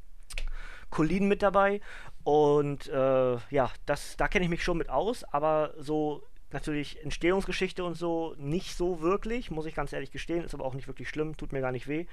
Colleen 0.90 1.28
mit 1.28 1.42
dabei. 1.42 1.80
Und 2.25 2.88
äh, 2.88 3.37
ja, 3.50 3.70
das, 3.87 4.16
da 4.16 4.28
kenne 4.28 4.44
ich 4.44 4.50
mich 4.50 4.62
schon 4.62 4.78
mit 4.78 4.90
aus, 4.90 5.25
aber 5.25 5.73
so 5.78 6.23
natürlich 6.52 7.02
Entstehungsgeschichte 7.02 7.85
und 7.85 7.95
so 7.95 8.35
nicht 8.38 8.76
so 8.76 9.00
wirklich, 9.00 9.50
muss 9.50 9.66
ich 9.66 9.75
ganz 9.75 9.92
ehrlich 9.92 10.11
gestehen, 10.11 10.45
ist 10.45 10.54
aber 10.54 10.64
auch 10.64 10.75
nicht 10.75 10.88
wirklich 10.88 11.09
schlimm, 11.09 11.37
tut 11.37 11.52
mir 11.52 11.61
gar 11.61 11.73
nicht 11.73 11.88
weh. 11.88 12.07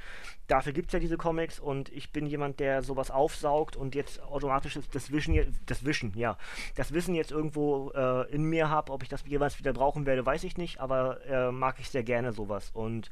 Dafür 0.47 0.73
gibt 0.73 0.89
es 0.89 0.93
ja 0.93 0.99
diese 0.99 1.17
Comics 1.17 1.59
und 1.59 1.89
ich 1.89 2.11
bin 2.11 2.25
jemand, 2.25 2.59
der 2.59 2.83
sowas 2.83 3.11
aufsaugt 3.11 3.75
und 3.75 3.95
jetzt 3.95 4.21
automatisch 4.21 4.79
das 4.91 5.11
Wischen, 5.11 5.55
das 5.65 5.85
Wischen, 5.85 6.13
ja, 6.15 6.37
das 6.75 6.93
Wissen 6.93 7.15
jetzt 7.15 7.31
irgendwo 7.31 7.91
äh, 7.91 8.29
in 8.31 8.43
mir 8.43 8.69
habe, 8.69 8.91
ob 8.91 9.03
ich 9.03 9.09
das 9.09 9.23
jeweils 9.25 9.59
wieder 9.59 9.73
brauchen 9.73 10.05
werde, 10.05 10.25
weiß 10.25 10.43
ich 10.43 10.57
nicht, 10.57 10.79
aber 10.79 11.25
äh, 11.25 11.51
mag 11.51 11.79
ich 11.79 11.89
sehr 11.89 12.03
gerne 12.03 12.33
sowas 12.33 12.71
und 12.73 13.11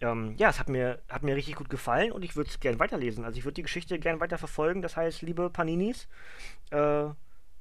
ähm, 0.00 0.34
ja, 0.36 0.50
es 0.50 0.58
hat 0.58 0.68
mir, 0.68 1.00
hat 1.08 1.22
mir 1.22 1.36
richtig 1.36 1.56
gut 1.56 1.70
gefallen 1.70 2.12
und 2.12 2.24
ich 2.24 2.36
würde 2.36 2.50
es 2.50 2.60
gerne 2.60 2.78
weiterlesen, 2.78 3.24
also 3.24 3.38
ich 3.38 3.44
würde 3.44 3.54
die 3.54 3.62
Geschichte 3.62 3.98
gerne 3.98 4.20
weiter 4.20 4.38
verfolgen, 4.38 4.82
das 4.82 4.96
heißt, 4.96 5.22
liebe 5.22 5.50
Paninis, 5.50 6.08
äh, 6.70 7.06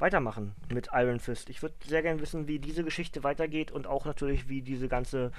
weitermachen 0.04 0.54
mit 0.70 0.90
Iron 0.92 1.20
Fist. 1.20 1.50
Ich 1.50 1.62
würde 1.62 1.76
sehr 1.88 2.02
gerne 2.02 2.20
wissen, 2.20 2.46
wie 2.46 2.60
diese 2.60 2.84
Geschichte 2.84 3.24
weitergeht 3.24 3.72
und 3.72 3.88
auch 3.88 4.04
natürlich, 4.04 4.50
wie 4.50 4.62
diese 4.62 4.90
ganze 4.90 5.32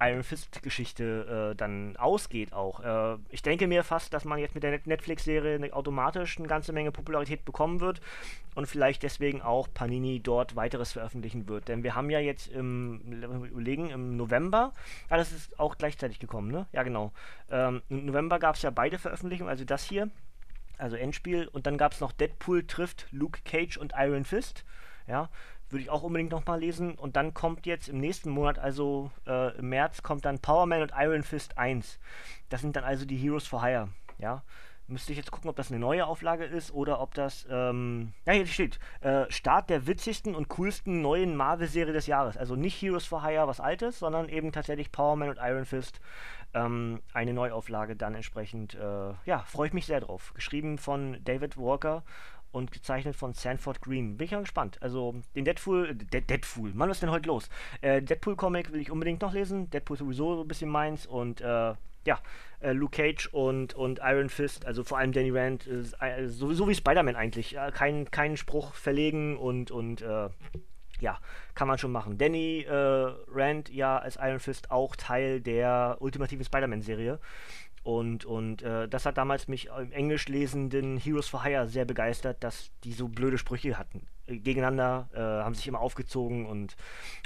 Iron 0.00 0.24
Fist-Geschichte 0.24 1.52
äh, 1.52 1.56
dann 1.56 1.96
ausgeht 1.96 2.52
auch. 2.52 2.80
Äh, 2.80 3.18
ich 3.28 3.42
denke 3.42 3.68
mir 3.68 3.84
fast, 3.84 4.12
dass 4.12 4.24
man 4.24 4.40
jetzt 4.40 4.54
mit 4.54 4.64
der 4.64 4.80
Netflix-Serie 4.84 5.72
automatisch 5.72 6.38
eine 6.38 6.48
ganze 6.48 6.72
Menge 6.72 6.90
Popularität 6.90 7.44
bekommen 7.44 7.80
wird 7.80 8.00
und 8.56 8.66
vielleicht 8.66 9.04
deswegen 9.04 9.42
auch 9.42 9.68
Panini 9.72 10.20
dort 10.20 10.56
weiteres 10.56 10.92
veröffentlichen 10.92 11.46
wird. 11.48 11.68
Denn 11.68 11.84
wir 11.84 11.94
haben 11.94 12.10
ja 12.10 12.18
jetzt 12.18 12.48
im, 12.48 13.22
überlegen, 13.44 13.90
im 13.90 14.16
November, 14.16 14.72
ah, 15.08 15.18
das 15.18 15.30
ist 15.30 15.60
auch 15.60 15.78
gleichzeitig 15.78 16.18
gekommen, 16.18 16.50
ne? 16.50 16.66
Ja, 16.72 16.82
genau. 16.82 17.12
Ähm, 17.48 17.82
Im 17.88 18.06
November 18.06 18.40
gab 18.40 18.56
es 18.56 18.62
ja 18.62 18.70
beide 18.70 18.98
Veröffentlichungen, 18.98 19.50
also 19.50 19.64
das 19.64 19.84
hier 19.84 20.10
also 20.80 20.96
Endspiel. 20.96 21.48
Und 21.48 21.66
dann 21.66 21.78
gab 21.78 21.92
es 21.92 22.00
noch 22.00 22.12
Deadpool 22.12 22.66
trifft 22.66 23.06
Luke 23.10 23.40
Cage 23.44 23.76
und 23.76 23.92
Iron 23.96 24.24
Fist. 24.24 24.64
Ja, 25.06 25.28
würde 25.70 25.82
ich 25.82 25.90
auch 25.90 26.02
unbedingt 26.02 26.30
nochmal 26.30 26.60
lesen. 26.60 26.94
Und 26.94 27.16
dann 27.16 27.34
kommt 27.34 27.66
jetzt 27.66 27.88
im 27.88 27.98
nächsten 27.98 28.30
Monat, 28.30 28.58
also 28.58 29.10
äh, 29.26 29.56
im 29.58 29.68
März, 29.68 30.02
kommt 30.02 30.24
dann 30.24 30.40
Power 30.40 30.66
Man 30.66 30.82
und 30.82 30.92
Iron 30.96 31.22
Fist 31.22 31.58
1. 31.58 31.98
Das 32.48 32.60
sind 32.60 32.76
dann 32.76 32.84
also 32.84 33.04
die 33.04 33.16
Heroes 33.16 33.46
for 33.46 33.62
Hire. 33.62 33.88
Ja, 34.18 34.42
müsste 34.90 35.12
ich 35.12 35.18
jetzt 35.18 35.30
gucken, 35.30 35.50
ob 35.50 35.56
das 35.56 35.70
eine 35.70 35.80
neue 35.80 36.06
Auflage 36.06 36.44
ist 36.44 36.72
oder 36.72 37.00
ob 37.00 37.14
das, 37.14 37.46
ähm, 37.50 38.12
ja, 38.26 38.32
hier 38.32 38.46
steht, 38.46 38.78
äh, 39.00 39.24
Start 39.30 39.70
der 39.70 39.86
witzigsten 39.86 40.34
und 40.34 40.48
coolsten 40.48 41.02
neuen 41.02 41.36
Marvel-Serie 41.36 41.92
des 41.92 42.06
Jahres. 42.06 42.36
Also 42.36 42.56
nicht 42.56 42.80
Heroes 42.80 43.06
for 43.06 43.22
Hire, 43.24 43.46
was 43.46 43.60
altes, 43.60 43.98
sondern 43.98 44.28
eben 44.28 44.52
tatsächlich 44.52 44.92
Power 44.92 45.16
Man 45.16 45.30
und 45.30 45.38
Iron 45.40 45.64
Fist 45.64 46.00
ähm, 46.54 47.00
eine 47.12 47.32
Neuauflage 47.32 47.96
dann 47.96 48.14
entsprechend, 48.14 48.74
äh, 48.74 49.12
ja, 49.24 49.38
freue 49.46 49.68
ich 49.68 49.72
mich 49.72 49.86
sehr 49.86 50.00
drauf. 50.00 50.32
Geschrieben 50.34 50.78
von 50.78 51.18
David 51.24 51.56
Walker 51.56 52.02
und 52.52 52.72
gezeichnet 52.72 53.14
von 53.14 53.32
Sanford 53.32 53.80
Green. 53.80 54.16
Bin 54.16 54.24
ich 54.24 54.32
ja 54.32 54.40
gespannt. 54.40 54.78
Also 54.80 55.14
den 55.34 55.44
Deadpool, 55.44 55.94
De 55.94 56.20
Deadpool, 56.20 56.74
Mann, 56.74 56.88
was 56.88 56.96
ist 56.96 57.02
denn 57.02 57.10
heute 57.10 57.28
los? 57.28 57.48
Äh, 57.80 58.02
Deadpool-Comic 58.02 58.72
will 58.72 58.80
ich 58.80 58.90
unbedingt 58.90 59.22
noch 59.22 59.32
lesen. 59.32 59.70
Deadpool 59.70 59.96
sowieso 59.96 60.36
so 60.36 60.42
ein 60.42 60.48
bisschen 60.48 60.70
meins 60.70 61.06
und 61.06 61.40
äh, 61.40 61.74
ja, 62.06 62.18
äh, 62.60 62.72
Luke 62.72 62.96
Cage 62.96 63.28
und, 63.32 63.74
und 63.74 64.00
Iron 64.02 64.28
Fist, 64.28 64.66
also 64.66 64.84
vor 64.84 64.98
allem 64.98 65.12
Danny 65.12 65.30
Rand, 65.30 65.66
äh, 65.66 66.28
so, 66.28 66.52
so, 66.52 66.68
wie 66.68 66.74
Spider-Man 66.74 67.16
eigentlich. 67.16 67.56
kein, 67.74 68.10
keinen 68.10 68.36
Spruch 68.36 68.74
verlegen 68.74 69.36
und, 69.36 69.70
und 69.70 70.02
äh, 70.02 70.28
ja, 71.00 71.18
kann 71.54 71.68
man 71.68 71.78
schon 71.78 71.92
machen. 71.92 72.18
Danny 72.18 72.62
äh, 72.68 72.72
Rand 72.72 73.70
ja 73.70 73.98
als 73.98 74.16
Iron 74.16 74.40
Fist 74.40 74.70
auch 74.70 74.96
Teil 74.96 75.40
der 75.40 75.96
ultimativen 76.00 76.44
Spider-Man-Serie. 76.44 77.18
Und, 77.82 78.26
und 78.26 78.62
äh, 78.62 78.88
das 78.88 79.06
hat 79.06 79.16
damals 79.16 79.48
mich 79.48 79.70
im 79.78 79.90
englisch 79.92 80.28
lesenden 80.28 80.98
Heroes 80.98 81.28
for 81.28 81.42
Hire 81.44 81.66
sehr 81.66 81.86
begeistert, 81.86 82.44
dass 82.44 82.70
die 82.84 82.92
so 82.92 83.08
blöde 83.08 83.38
Sprüche 83.38 83.78
hatten. 83.78 84.06
Äh, 84.30 84.38
gegeneinander, 84.38 85.08
äh, 85.12 85.18
haben 85.18 85.54
sich 85.54 85.66
immer 85.66 85.80
aufgezogen 85.80 86.46
und 86.46 86.76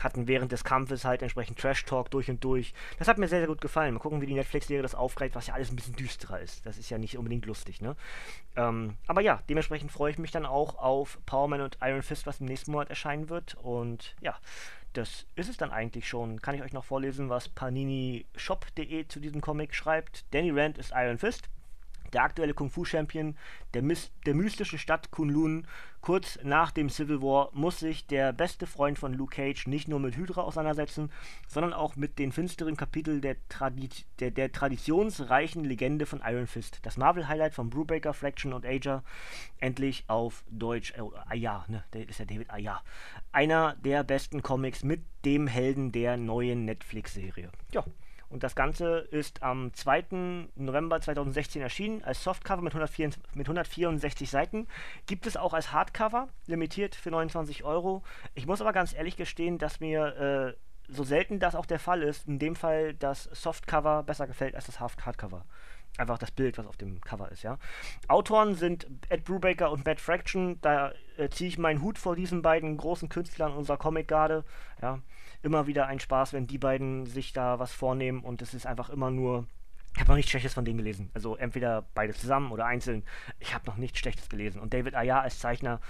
hatten 0.00 0.26
während 0.26 0.52
des 0.52 0.64
Kampfes 0.64 1.04
halt 1.04 1.22
entsprechend 1.22 1.58
Trash-Talk 1.58 2.10
durch 2.10 2.30
und 2.30 2.42
durch. 2.42 2.74
Das 2.98 3.08
hat 3.08 3.18
mir 3.18 3.28
sehr, 3.28 3.40
sehr 3.40 3.48
gut 3.48 3.60
gefallen. 3.60 3.94
Mal 3.94 4.00
gucken, 4.00 4.20
wie 4.20 4.26
die 4.26 4.34
Netflix-Serie 4.34 4.82
das 4.82 4.94
aufgreift, 4.94 5.34
was 5.34 5.46
ja 5.46 5.54
alles 5.54 5.70
ein 5.70 5.76
bisschen 5.76 5.96
düsterer 5.96 6.40
ist. 6.40 6.66
Das 6.66 6.78
ist 6.78 6.90
ja 6.90 6.98
nicht 6.98 7.16
unbedingt 7.18 7.46
lustig, 7.46 7.80
ne? 7.80 7.96
Ähm, 8.56 8.96
aber 9.06 9.20
ja, 9.20 9.42
dementsprechend 9.48 9.92
freue 9.92 10.10
ich 10.10 10.18
mich 10.18 10.30
dann 10.30 10.46
auch 10.46 10.78
auf 10.78 11.18
Power 11.26 11.48
Man 11.48 11.60
und 11.60 11.78
Iron 11.80 12.02
Fist, 12.02 12.26
was 12.26 12.40
im 12.40 12.46
nächsten 12.46 12.72
Monat 12.72 12.90
erscheinen 12.90 13.28
wird. 13.28 13.54
Und 13.62 14.14
ja, 14.20 14.36
das 14.92 15.26
ist 15.34 15.48
es 15.48 15.56
dann 15.56 15.72
eigentlich 15.72 16.08
schon. 16.08 16.40
Kann 16.40 16.54
ich 16.54 16.62
euch 16.62 16.72
noch 16.72 16.84
vorlesen, 16.84 17.28
was 17.28 17.48
paninishop.de 17.48 19.08
zu 19.08 19.20
diesem 19.20 19.40
Comic 19.40 19.74
schreibt. 19.74 20.24
Danny 20.32 20.50
Rand 20.50 20.78
ist 20.78 20.92
Iron 20.94 21.18
Fist 21.18 21.48
der 22.14 22.22
aktuelle 22.22 22.54
Kung-Fu-Champion 22.54 23.36
der, 23.74 23.82
der 24.26 24.34
mystischen 24.34 24.78
Stadt 24.78 25.10
Kunlun. 25.10 25.66
Kurz 26.00 26.38
nach 26.42 26.70
dem 26.70 26.90
Civil 26.90 27.22
War 27.22 27.48
muss 27.54 27.78
sich 27.78 28.06
der 28.06 28.34
beste 28.34 28.66
Freund 28.66 28.98
von 28.98 29.14
Luke 29.14 29.36
Cage 29.36 29.66
nicht 29.66 29.88
nur 29.88 29.98
mit 30.00 30.16
Hydra 30.16 30.42
auseinandersetzen, 30.42 31.10
sondern 31.48 31.72
auch 31.72 31.96
mit 31.96 32.18
den 32.18 32.30
finsteren 32.30 32.76
Kapiteln 32.76 33.22
der, 33.22 33.36
Tradi 33.48 33.88
der, 34.20 34.30
der 34.30 34.52
traditionsreichen 34.52 35.64
Legende 35.64 36.04
von 36.04 36.20
Iron 36.22 36.46
Fist. 36.46 36.80
Das 36.82 36.98
Marvel-Highlight 36.98 37.54
von 37.54 37.70
Brubaker, 37.70 38.12
Fraction 38.12 38.52
und 38.52 38.66
Aja 38.66 39.02
endlich 39.58 40.04
auf 40.08 40.44
Deutsch. 40.50 40.92
Äh, 40.92 41.02
Aya, 41.26 41.64
ne? 41.68 41.84
Der 41.94 42.06
ist 42.08 42.18
ja 42.18 42.26
David 42.26 42.50
Aya. 42.50 42.82
Einer 43.32 43.74
der 43.76 44.04
besten 44.04 44.42
Comics 44.42 44.84
mit 44.84 45.02
dem 45.24 45.46
Helden 45.46 45.90
der 45.90 46.18
neuen 46.18 46.66
Netflix-Serie. 46.66 47.50
Ja. 47.72 47.84
Und 48.34 48.42
das 48.42 48.56
Ganze 48.56 48.98
ist 49.12 49.44
am 49.44 49.72
2. 49.72 50.48
November 50.56 51.00
2016 51.00 51.62
erschienen 51.62 52.02
als 52.02 52.24
Softcover 52.24 52.62
mit, 52.62 52.72
164, 52.72 53.22
mit 53.32 53.46
164 53.46 54.28
Seiten. 54.28 54.66
Gibt 55.06 55.28
es 55.28 55.36
auch 55.36 55.54
als 55.54 55.70
Hardcover, 55.70 56.26
limitiert 56.48 56.96
für 56.96 57.12
29 57.12 57.62
Euro. 57.62 58.02
Ich 58.34 58.48
muss 58.48 58.60
aber 58.60 58.72
ganz 58.72 58.92
ehrlich 58.92 59.16
gestehen, 59.16 59.58
dass 59.58 59.78
mir 59.78 60.56
äh, 60.88 60.92
so 60.92 61.04
selten 61.04 61.38
das 61.38 61.54
auch 61.54 61.64
der 61.64 61.78
Fall 61.78 62.02
ist, 62.02 62.26
in 62.26 62.40
dem 62.40 62.56
Fall 62.56 62.94
das 62.94 63.22
Softcover 63.32 64.02
besser 64.02 64.26
gefällt 64.26 64.56
als 64.56 64.66
das 64.66 64.80
Hardcover 64.80 65.44
einfach 65.96 66.18
das 66.18 66.32
Bild, 66.32 66.58
was 66.58 66.66
auf 66.66 66.76
dem 66.76 67.00
Cover 67.00 67.30
ist, 67.30 67.44
ja. 67.44 67.56
Autoren 68.08 68.56
sind 68.56 68.88
Ed 69.10 69.24
Brubaker 69.24 69.70
und 69.70 69.84
Bad 69.84 70.00
Fraction. 70.00 70.60
Da 70.60 70.92
äh, 71.16 71.28
ziehe 71.28 71.46
ich 71.46 71.56
meinen 71.56 71.82
Hut 71.82 71.98
vor 71.98 72.16
diesen 72.16 72.42
beiden 72.42 72.76
großen 72.76 73.08
Künstlern 73.08 73.52
unserer 73.52 73.76
Comic-Garde. 73.76 74.44
Ja. 74.82 74.98
Immer 75.44 75.66
wieder 75.66 75.86
ein 75.86 76.00
Spaß, 76.00 76.32
wenn 76.32 76.46
die 76.46 76.56
beiden 76.56 77.04
sich 77.04 77.34
da 77.34 77.58
was 77.58 77.70
vornehmen 77.72 78.24
und 78.24 78.40
es 78.40 78.54
ist 78.54 78.66
einfach 78.66 78.88
immer 78.88 79.10
nur. 79.10 79.46
Ich 79.94 80.00
habe 80.00 80.10
noch 80.10 80.16
nichts 80.16 80.30
Schlechtes 80.30 80.54
von 80.54 80.64
denen 80.64 80.78
gelesen. 80.78 81.10
Also 81.12 81.36
entweder 81.36 81.84
beide 81.94 82.14
zusammen 82.14 82.50
oder 82.50 82.64
einzeln. 82.64 83.04
Ich 83.38 83.54
habe 83.54 83.66
noch 83.66 83.76
nichts 83.76 83.98
Schlechtes 83.98 84.28
gelesen. 84.28 84.60
Und 84.60 84.74
David 84.74 84.94
Ayer 84.96 85.20
als 85.20 85.38
Zeichner 85.38 85.80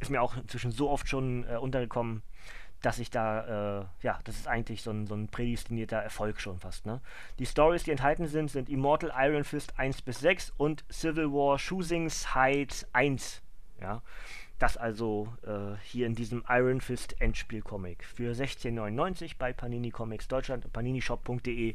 ist 0.00 0.10
mir 0.10 0.20
auch 0.20 0.36
inzwischen 0.36 0.72
so 0.72 0.90
oft 0.90 1.08
schon 1.08 1.48
äh, 1.48 1.56
untergekommen 1.56 2.22
dass 2.84 2.98
ich 2.98 3.10
da, 3.10 3.80
äh, 3.80 3.84
ja, 4.02 4.18
das 4.24 4.36
ist 4.36 4.46
eigentlich 4.46 4.82
so 4.82 4.90
ein, 4.90 5.06
so 5.06 5.14
ein 5.14 5.28
prädestinierter 5.28 5.96
Erfolg 5.96 6.38
schon 6.40 6.58
fast, 6.58 6.84
ne? 6.84 7.00
Die 7.38 7.46
Stories, 7.46 7.84
die 7.84 7.90
enthalten 7.90 8.26
sind, 8.26 8.50
sind 8.50 8.68
Immortal 8.68 9.10
Iron 9.16 9.44
Fist 9.44 9.78
1 9.78 10.02
bis 10.02 10.20
6 10.20 10.52
und 10.58 10.84
Civil 10.92 11.32
War 11.32 11.58
Shoesings 11.58 12.34
Heights 12.34 12.86
1, 12.92 13.42
ja. 13.80 14.02
Das 14.58 14.76
also 14.76 15.34
äh, 15.42 15.76
hier 15.82 16.06
in 16.06 16.14
diesem 16.14 16.44
Iron 16.48 16.80
Fist 16.80 17.20
Endspiel-Comic 17.20 18.04
für 18.04 18.32
16,99 18.32 19.32
bei 19.38 19.52
Panini 19.52 19.90
Comics 19.90 20.28
Deutschland 20.28 20.64
und 20.64 20.72
paninishop.de 20.72 21.74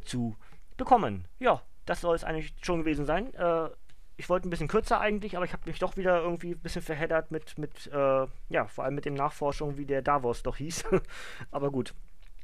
zu 0.00 0.36
bekommen. 0.76 1.26
Ja, 1.38 1.62
das 1.86 2.00
soll 2.00 2.14
es 2.14 2.24
eigentlich 2.24 2.54
schon 2.62 2.80
gewesen 2.80 3.04
sein. 3.04 3.34
Äh, 3.34 3.68
ich 4.16 4.28
wollte 4.28 4.46
ein 4.46 4.50
bisschen 4.50 4.68
kürzer 4.68 5.00
eigentlich, 5.00 5.36
aber 5.36 5.46
ich 5.46 5.52
habe 5.52 5.62
mich 5.66 5.78
doch 5.78 5.96
wieder 5.96 6.20
irgendwie 6.20 6.52
ein 6.52 6.60
bisschen 6.60 6.82
verheddert 6.82 7.30
mit, 7.30 7.56
mit 7.58 7.86
äh, 7.92 8.26
ja, 8.48 8.66
vor 8.66 8.84
allem 8.84 8.94
mit 8.94 9.06
den 9.06 9.14
Nachforschungen, 9.14 9.78
wie 9.78 9.86
der 9.86 10.02
Davos 10.02 10.42
doch 10.42 10.56
hieß. 10.56 10.84
aber 11.50 11.70
gut, 11.70 11.94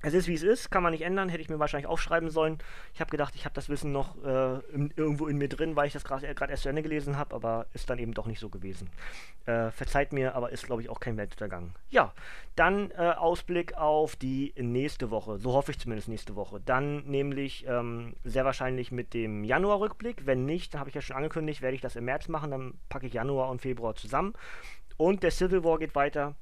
es 0.02 0.14
ist 0.14 0.28
wie 0.28 0.34
es 0.34 0.42
ist, 0.42 0.70
kann 0.70 0.82
man 0.82 0.92
nicht 0.92 1.02
ändern, 1.02 1.28
hätte 1.28 1.40
ich 1.42 1.48
mir 1.48 1.58
wahrscheinlich 1.58 1.88
aufschreiben 1.88 2.30
sollen. 2.30 2.58
Ich 2.92 3.00
habe 3.00 3.10
gedacht, 3.10 3.34
ich 3.34 3.44
habe 3.44 3.54
das 3.54 3.68
Wissen 3.68 3.92
noch 3.92 4.22
äh, 4.24 4.58
in, 4.72 4.92
irgendwo 4.94 5.26
in 5.26 5.38
mir 5.38 5.48
drin, 5.48 5.74
weil 5.74 5.86
ich 5.86 5.94
das 5.94 6.04
gerade 6.04 6.26
erst 6.26 6.62
zu 6.62 6.68
Ende 6.68 6.82
gelesen 6.82 7.16
habe, 7.16 7.34
aber 7.34 7.66
ist 7.72 7.88
dann 7.88 7.98
eben 7.98 8.12
doch 8.12 8.26
nicht 8.26 8.38
so 8.38 8.48
gewesen. 8.50 8.90
Äh, 9.46 9.70
verzeiht 9.70 10.12
mir, 10.12 10.34
aber 10.34 10.50
ist, 10.52 10.66
glaube 10.66 10.82
ich, 10.82 10.90
auch 10.90 11.00
kein 11.00 11.16
Weltuntergang. 11.16 11.74
Ja, 11.88 12.12
dann 12.56 12.90
äh, 12.90 13.14
Ausblick 13.16 13.74
auf 13.76 14.16
die 14.16 14.52
nächste 14.58 15.10
Woche, 15.10 15.38
so 15.38 15.54
hoffe 15.54 15.72
ich 15.72 15.78
zumindest 15.78 16.08
nächste 16.08 16.36
Woche. 16.36 16.60
Dann 16.64 17.04
nämlich 17.04 17.66
ähm, 17.66 18.14
sehr 18.22 18.44
wahrscheinlich 18.44 18.92
mit 18.92 19.14
dem 19.14 19.44
Januar-Rückblick. 19.44 20.26
Wenn 20.26 20.44
nicht, 20.44 20.74
dann 20.74 20.80
habe 20.80 20.90
ich 20.90 20.94
ja 20.94 21.00
schon 21.00 21.16
angekündigt, 21.16 21.62
werde 21.62 21.74
ich 21.74 21.80
das 21.80 21.96
im 21.96 22.04
März 22.04 22.28
machen, 22.28 22.50
dann 22.50 22.74
packe 22.90 23.06
ich 23.06 23.14
Januar 23.14 23.50
und 23.50 23.62
Februar 23.62 23.94
zusammen. 23.94 24.34
Und 24.98 25.22
der 25.22 25.30
Civil 25.30 25.64
War 25.64 25.78
geht 25.78 25.94
weiter 25.94 26.34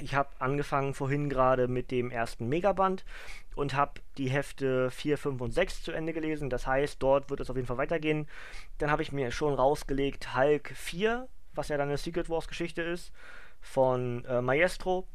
ich 0.00 0.14
habe 0.14 0.30
angefangen 0.38 0.94
vorhin 0.94 1.28
gerade 1.28 1.68
mit 1.68 1.90
dem 1.90 2.10
ersten 2.10 2.48
Megaband 2.48 3.04
und 3.54 3.74
habe 3.74 4.00
die 4.18 4.28
Hefte 4.28 4.90
4, 4.90 5.18
5 5.18 5.40
und 5.40 5.52
6 5.52 5.82
zu 5.82 5.92
Ende 5.92 6.12
gelesen. 6.12 6.50
Das 6.50 6.66
heißt, 6.66 7.02
dort 7.02 7.30
wird 7.30 7.40
es 7.40 7.50
auf 7.50 7.56
jeden 7.56 7.66
Fall 7.66 7.78
weitergehen. 7.78 8.28
Dann 8.78 8.90
habe 8.90 9.02
ich 9.02 9.12
mir 9.12 9.30
schon 9.30 9.54
rausgelegt 9.54 10.36
Hulk 10.36 10.72
4, 10.74 11.28
was 11.54 11.68
ja 11.68 11.76
dann 11.76 11.88
eine 11.88 11.96
Secret 11.96 12.28
Wars 12.28 12.48
Geschichte 12.48 12.82
ist, 12.82 13.12
von 13.60 14.24
äh, 14.26 14.42
Maestro. 14.42 15.06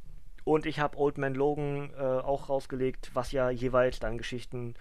Und 0.43 0.65
ich 0.65 0.79
habe 0.79 0.97
Old 0.97 1.19
Man 1.19 1.35
Logan 1.35 1.91
äh, 1.95 2.01
auch 2.01 2.49
rausgelegt, 2.49 3.11
was 3.13 3.31
ja 3.31 3.51
jeweils 3.51 3.99
dann 3.99 4.17
Geschichten 4.17 4.73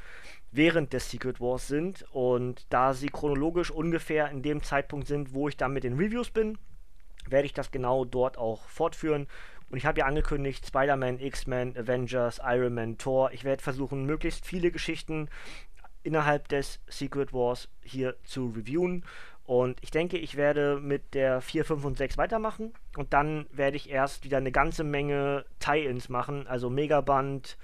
während 0.53 0.95
des 0.95 1.11
Secret 1.11 1.39
Wars 1.39 1.69
sind. 1.69 2.07
Und 2.13 2.67
da 2.71 2.95
sie 2.95 3.09
chronologisch 3.09 3.71
ungefähr 3.71 4.31
in 4.31 4.43
dem 4.43 4.63
Zeitpunkt 4.63 5.07
sind, 5.07 5.35
wo 5.35 5.49
ich 5.49 5.59
dann 5.59 5.75
mit 5.75 5.85
den 5.85 5.99
Reviews 5.99 6.31
bin, 6.31 6.57
werde 7.29 7.45
ich 7.45 7.53
das 7.53 7.71
genau 7.71 8.07
dort 8.07 8.39
auch 8.39 8.67
fortführen 8.69 9.27
und 9.71 9.79
ich 9.79 9.87
habe 9.87 10.01
ja 10.01 10.07
angekündigt, 10.07 10.67
Spider-Man, 10.67 11.21
X-Men, 11.21 11.77
Avengers, 11.77 12.41
Iron 12.45 12.75
Man, 12.75 12.99
Thor. 12.99 13.31
Ich 13.33 13.45
werde 13.45 13.63
versuchen, 13.63 14.05
möglichst 14.05 14.45
viele 14.45 14.71
Geschichten 14.73 15.29
innerhalb 16.03 16.49
des 16.49 16.81
Secret 16.89 17.33
Wars 17.33 17.69
hier 17.83 18.17
zu 18.25 18.49
reviewen. 18.49 19.05
Und 19.45 19.79
ich 19.83 19.91
denke, 19.91 20.17
ich 20.17 20.37
werde 20.37 20.81
mit 20.81 21.15
der 21.15 21.41
4, 21.41 21.65
5 21.65 21.85
und 21.85 21.99
6 21.99 22.19
weitermachen. 22.19 22.73
Und 22.97 23.13
dann 23.13 23.47
werde 23.53 23.77
ich 23.77 23.91
erst 23.91 24.25
wieder 24.25 24.39
eine 24.39 24.53
ganze 24.53 24.85
Menge 24.85 25.45
Tie-Ins 25.61 26.09
machen. 26.09 26.47
Also 26.47 26.69
Megaband 26.69 27.57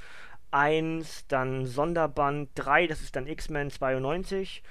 1, 0.53 1.27
dann 1.27 1.67
Sonderband 1.67 2.51
3, 2.55 2.87
das 2.87 3.03
ist 3.03 3.17
dann 3.17 3.27
X-Men 3.27 3.71
92. 3.71 4.63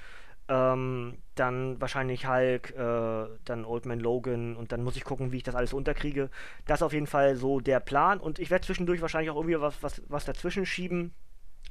Ähm, 0.48 1.18
dann 1.34 1.80
wahrscheinlich 1.80 2.28
Hulk, 2.28 2.70
äh, 2.70 3.26
dann 3.44 3.64
Old 3.64 3.84
Man 3.84 3.98
Logan 3.98 4.56
und 4.56 4.70
dann 4.72 4.84
muss 4.84 4.96
ich 4.96 5.04
gucken, 5.04 5.32
wie 5.32 5.38
ich 5.38 5.42
das 5.42 5.56
alles 5.56 5.72
unterkriege. 5.72 6.30
Das 6.66 6.78
ist 6.78 6.82
auf 6.82 6.92
jeden 6.92 7.08
Fall 7.08 7.36
so 7.36 7.60
der 7.60 7.80
Plan 7.80 8.20
und 8.20 8.38
ich 8.38 8.50
werde 8.50 8.64
zwischendurch 8.64 9.00
wahrscheinlich 9.00 9.30
auch 9.30 9.36
irgendwie 9.36 9.60
was, 9.60 9.82
was, 9.82 10.02
was 10.08 10.24
dazwischen 10.24 10.64
schieben. 10.64 11.12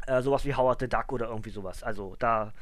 Äh, 0.08 0.22
sowas 0.22 0.46
wie 0.46 0.56
Howard 0.56 0.82
the 0.82 0.90
Duck 0.90 1.12
oder 1.14 1.30
irgendwie 1.30 1.50
sowas. 1.50 1.84
Also 1.84 2.16
da 2.20 2.54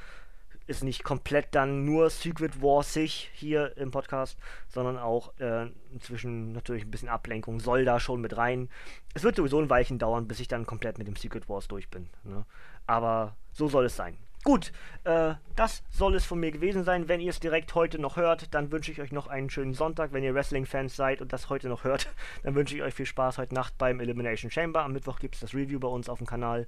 ist 0.66 0.84
nicht 0.84 1.04
komplett 1.04 1.48
dann 1.52 1.84
nur 1.84 2.10
Secret 2.10 2.62
War 2.62 2.84
sich 2.84 3.30
hier 3.34 3.76
im 3.78 3.92
Podcast, 3.92 4.38
sondern 4.70 4.98
auch 4.98 5.38
äh, 5.40 5.68
inzwischen 5.92 6.54
natürlich 6.54 6.86
ein 6.86 6.92
bisschen 6.92 7.10
Ablenkung 7.10 7.60
soll 7.60 7.86
da 7.86 8.00
schon 8.00 8.22
mit 8.22 8.38
rein. 8.38 8.70
Es 9.14 9.24
wird 9.24 9.36
sowieso 9.36 9.60
ein 9.60 9.70
Weilchen 9.70 10.00
dauern, 10.00 10.28
bis 10.28 10.40
ich 10.40 10.48
dann 10.48 10.66
komplett 10.66 10.98
mit 10.98 11.08
dem 11.08 11.16
Secret 11.16 11.50
Wars 11.50 11.68
durch 11.68 11.90
bin. 11.90 12.10
Ne? 12.24 12.46
Aber 12.88 13.36
so 13.52 13.68
soll 13.68 13.86
es 13.86 13.96
sein. 13.96 14.18
Gut, 14.44 14.74
äh, 15.06 15.36
das 15.56 15.84
soll 15.90 16.16
es 16.16 16.26
von 16.26 16.38
mir 16.38 16.52
gewesen 16.52 16.84
sein. 16.84 17.08
Wenn 17.08 17.22
ihr 17.22 17.30
es 17.30 17.40
direkt 17.40 17.76
heute 17.76 17.98
noch 17.98 18.18
hört, 18.18 18.54
dann 18.54 18.74
wünsche 18.74 18.92
ich 18.92 19.00
euch 19.00 19.14
noch 19.14 19.28
einen 19.28 19.50
schönen 19.50 19.74
Sonntag. 19.74 20.12
Wenn 20.12 20.22
ihr 20.22 20.36
Wrestling-Fans 20.36 20.98
seid 20.98 21.22
und 21.22 21.32
das 21.32 21.50
heute 21.50 21.70
noch 21.70 21.86
hört, 21.86 22.10
dann 22.44 22.54
wünsche 22.54 22.76
ich 22.76 22.82
euch 22.82 22.94
viel 22.94 23.06
Spaß 23.06 23.38
heute 23.38 23.56
Nacht 23.56 23.78
beim 23.78 24.02
Elimination 24.02 24.52
Chamber. 24.52 24.84
Am 24.84 24.92
Mittwoch 24.92 25.20
gibt 25.20 25.36
es 25.36 25.42
das 25.42 25.54
Review 25.54 25.80
bei 25.80 25.88
uns 25.88 26.10
auf 26.10 26.18
dem 26.18 26.28
Kanal. 26.28 26.68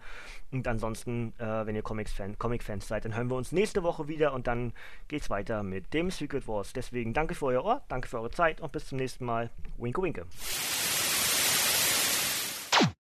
Und 0.51 0.65
ansonsten, 0.69 1.33
äh, 1.37 1.65
wenn 1.65 1.75
ihr 1.75 1.83
Comic-Fans 1.83 2.87
seid, 2.87 3.03
dann 3.03 3.13
hören 3.13 3.29
wir 3.29 3.35
uns 3.35 3.51
nächste 3.51 3.83
Woche 3.83 4.07
wieder 4.07 4.31
und 4.31 4.47
dann 4.47 4.71
geht 5.09 5.23
es 5.23 5.29
weiter 5.29 5.61
mit 5.61 5.93
dem 5.93 6.11
Secret 6.11 6.47
Wars. 6.47 6.71
Deswegen 6.71 7.13
danke 7.13 7.35
für 7.35 7.47
euer 7.47 7.65
Ohr, 7.65 7.81
danke 7.89 8.07
für 8.07 8.19
eure 8.19 8.31
Zeit 8.31 8.61
und 8.61 8.71
bis 8.71 8.87
zum 8.87 8.99
nächsten 8.99 9.25
Mal. 9.25 9.49
Winke, 9.77 10.01
winke. 10.01 10.25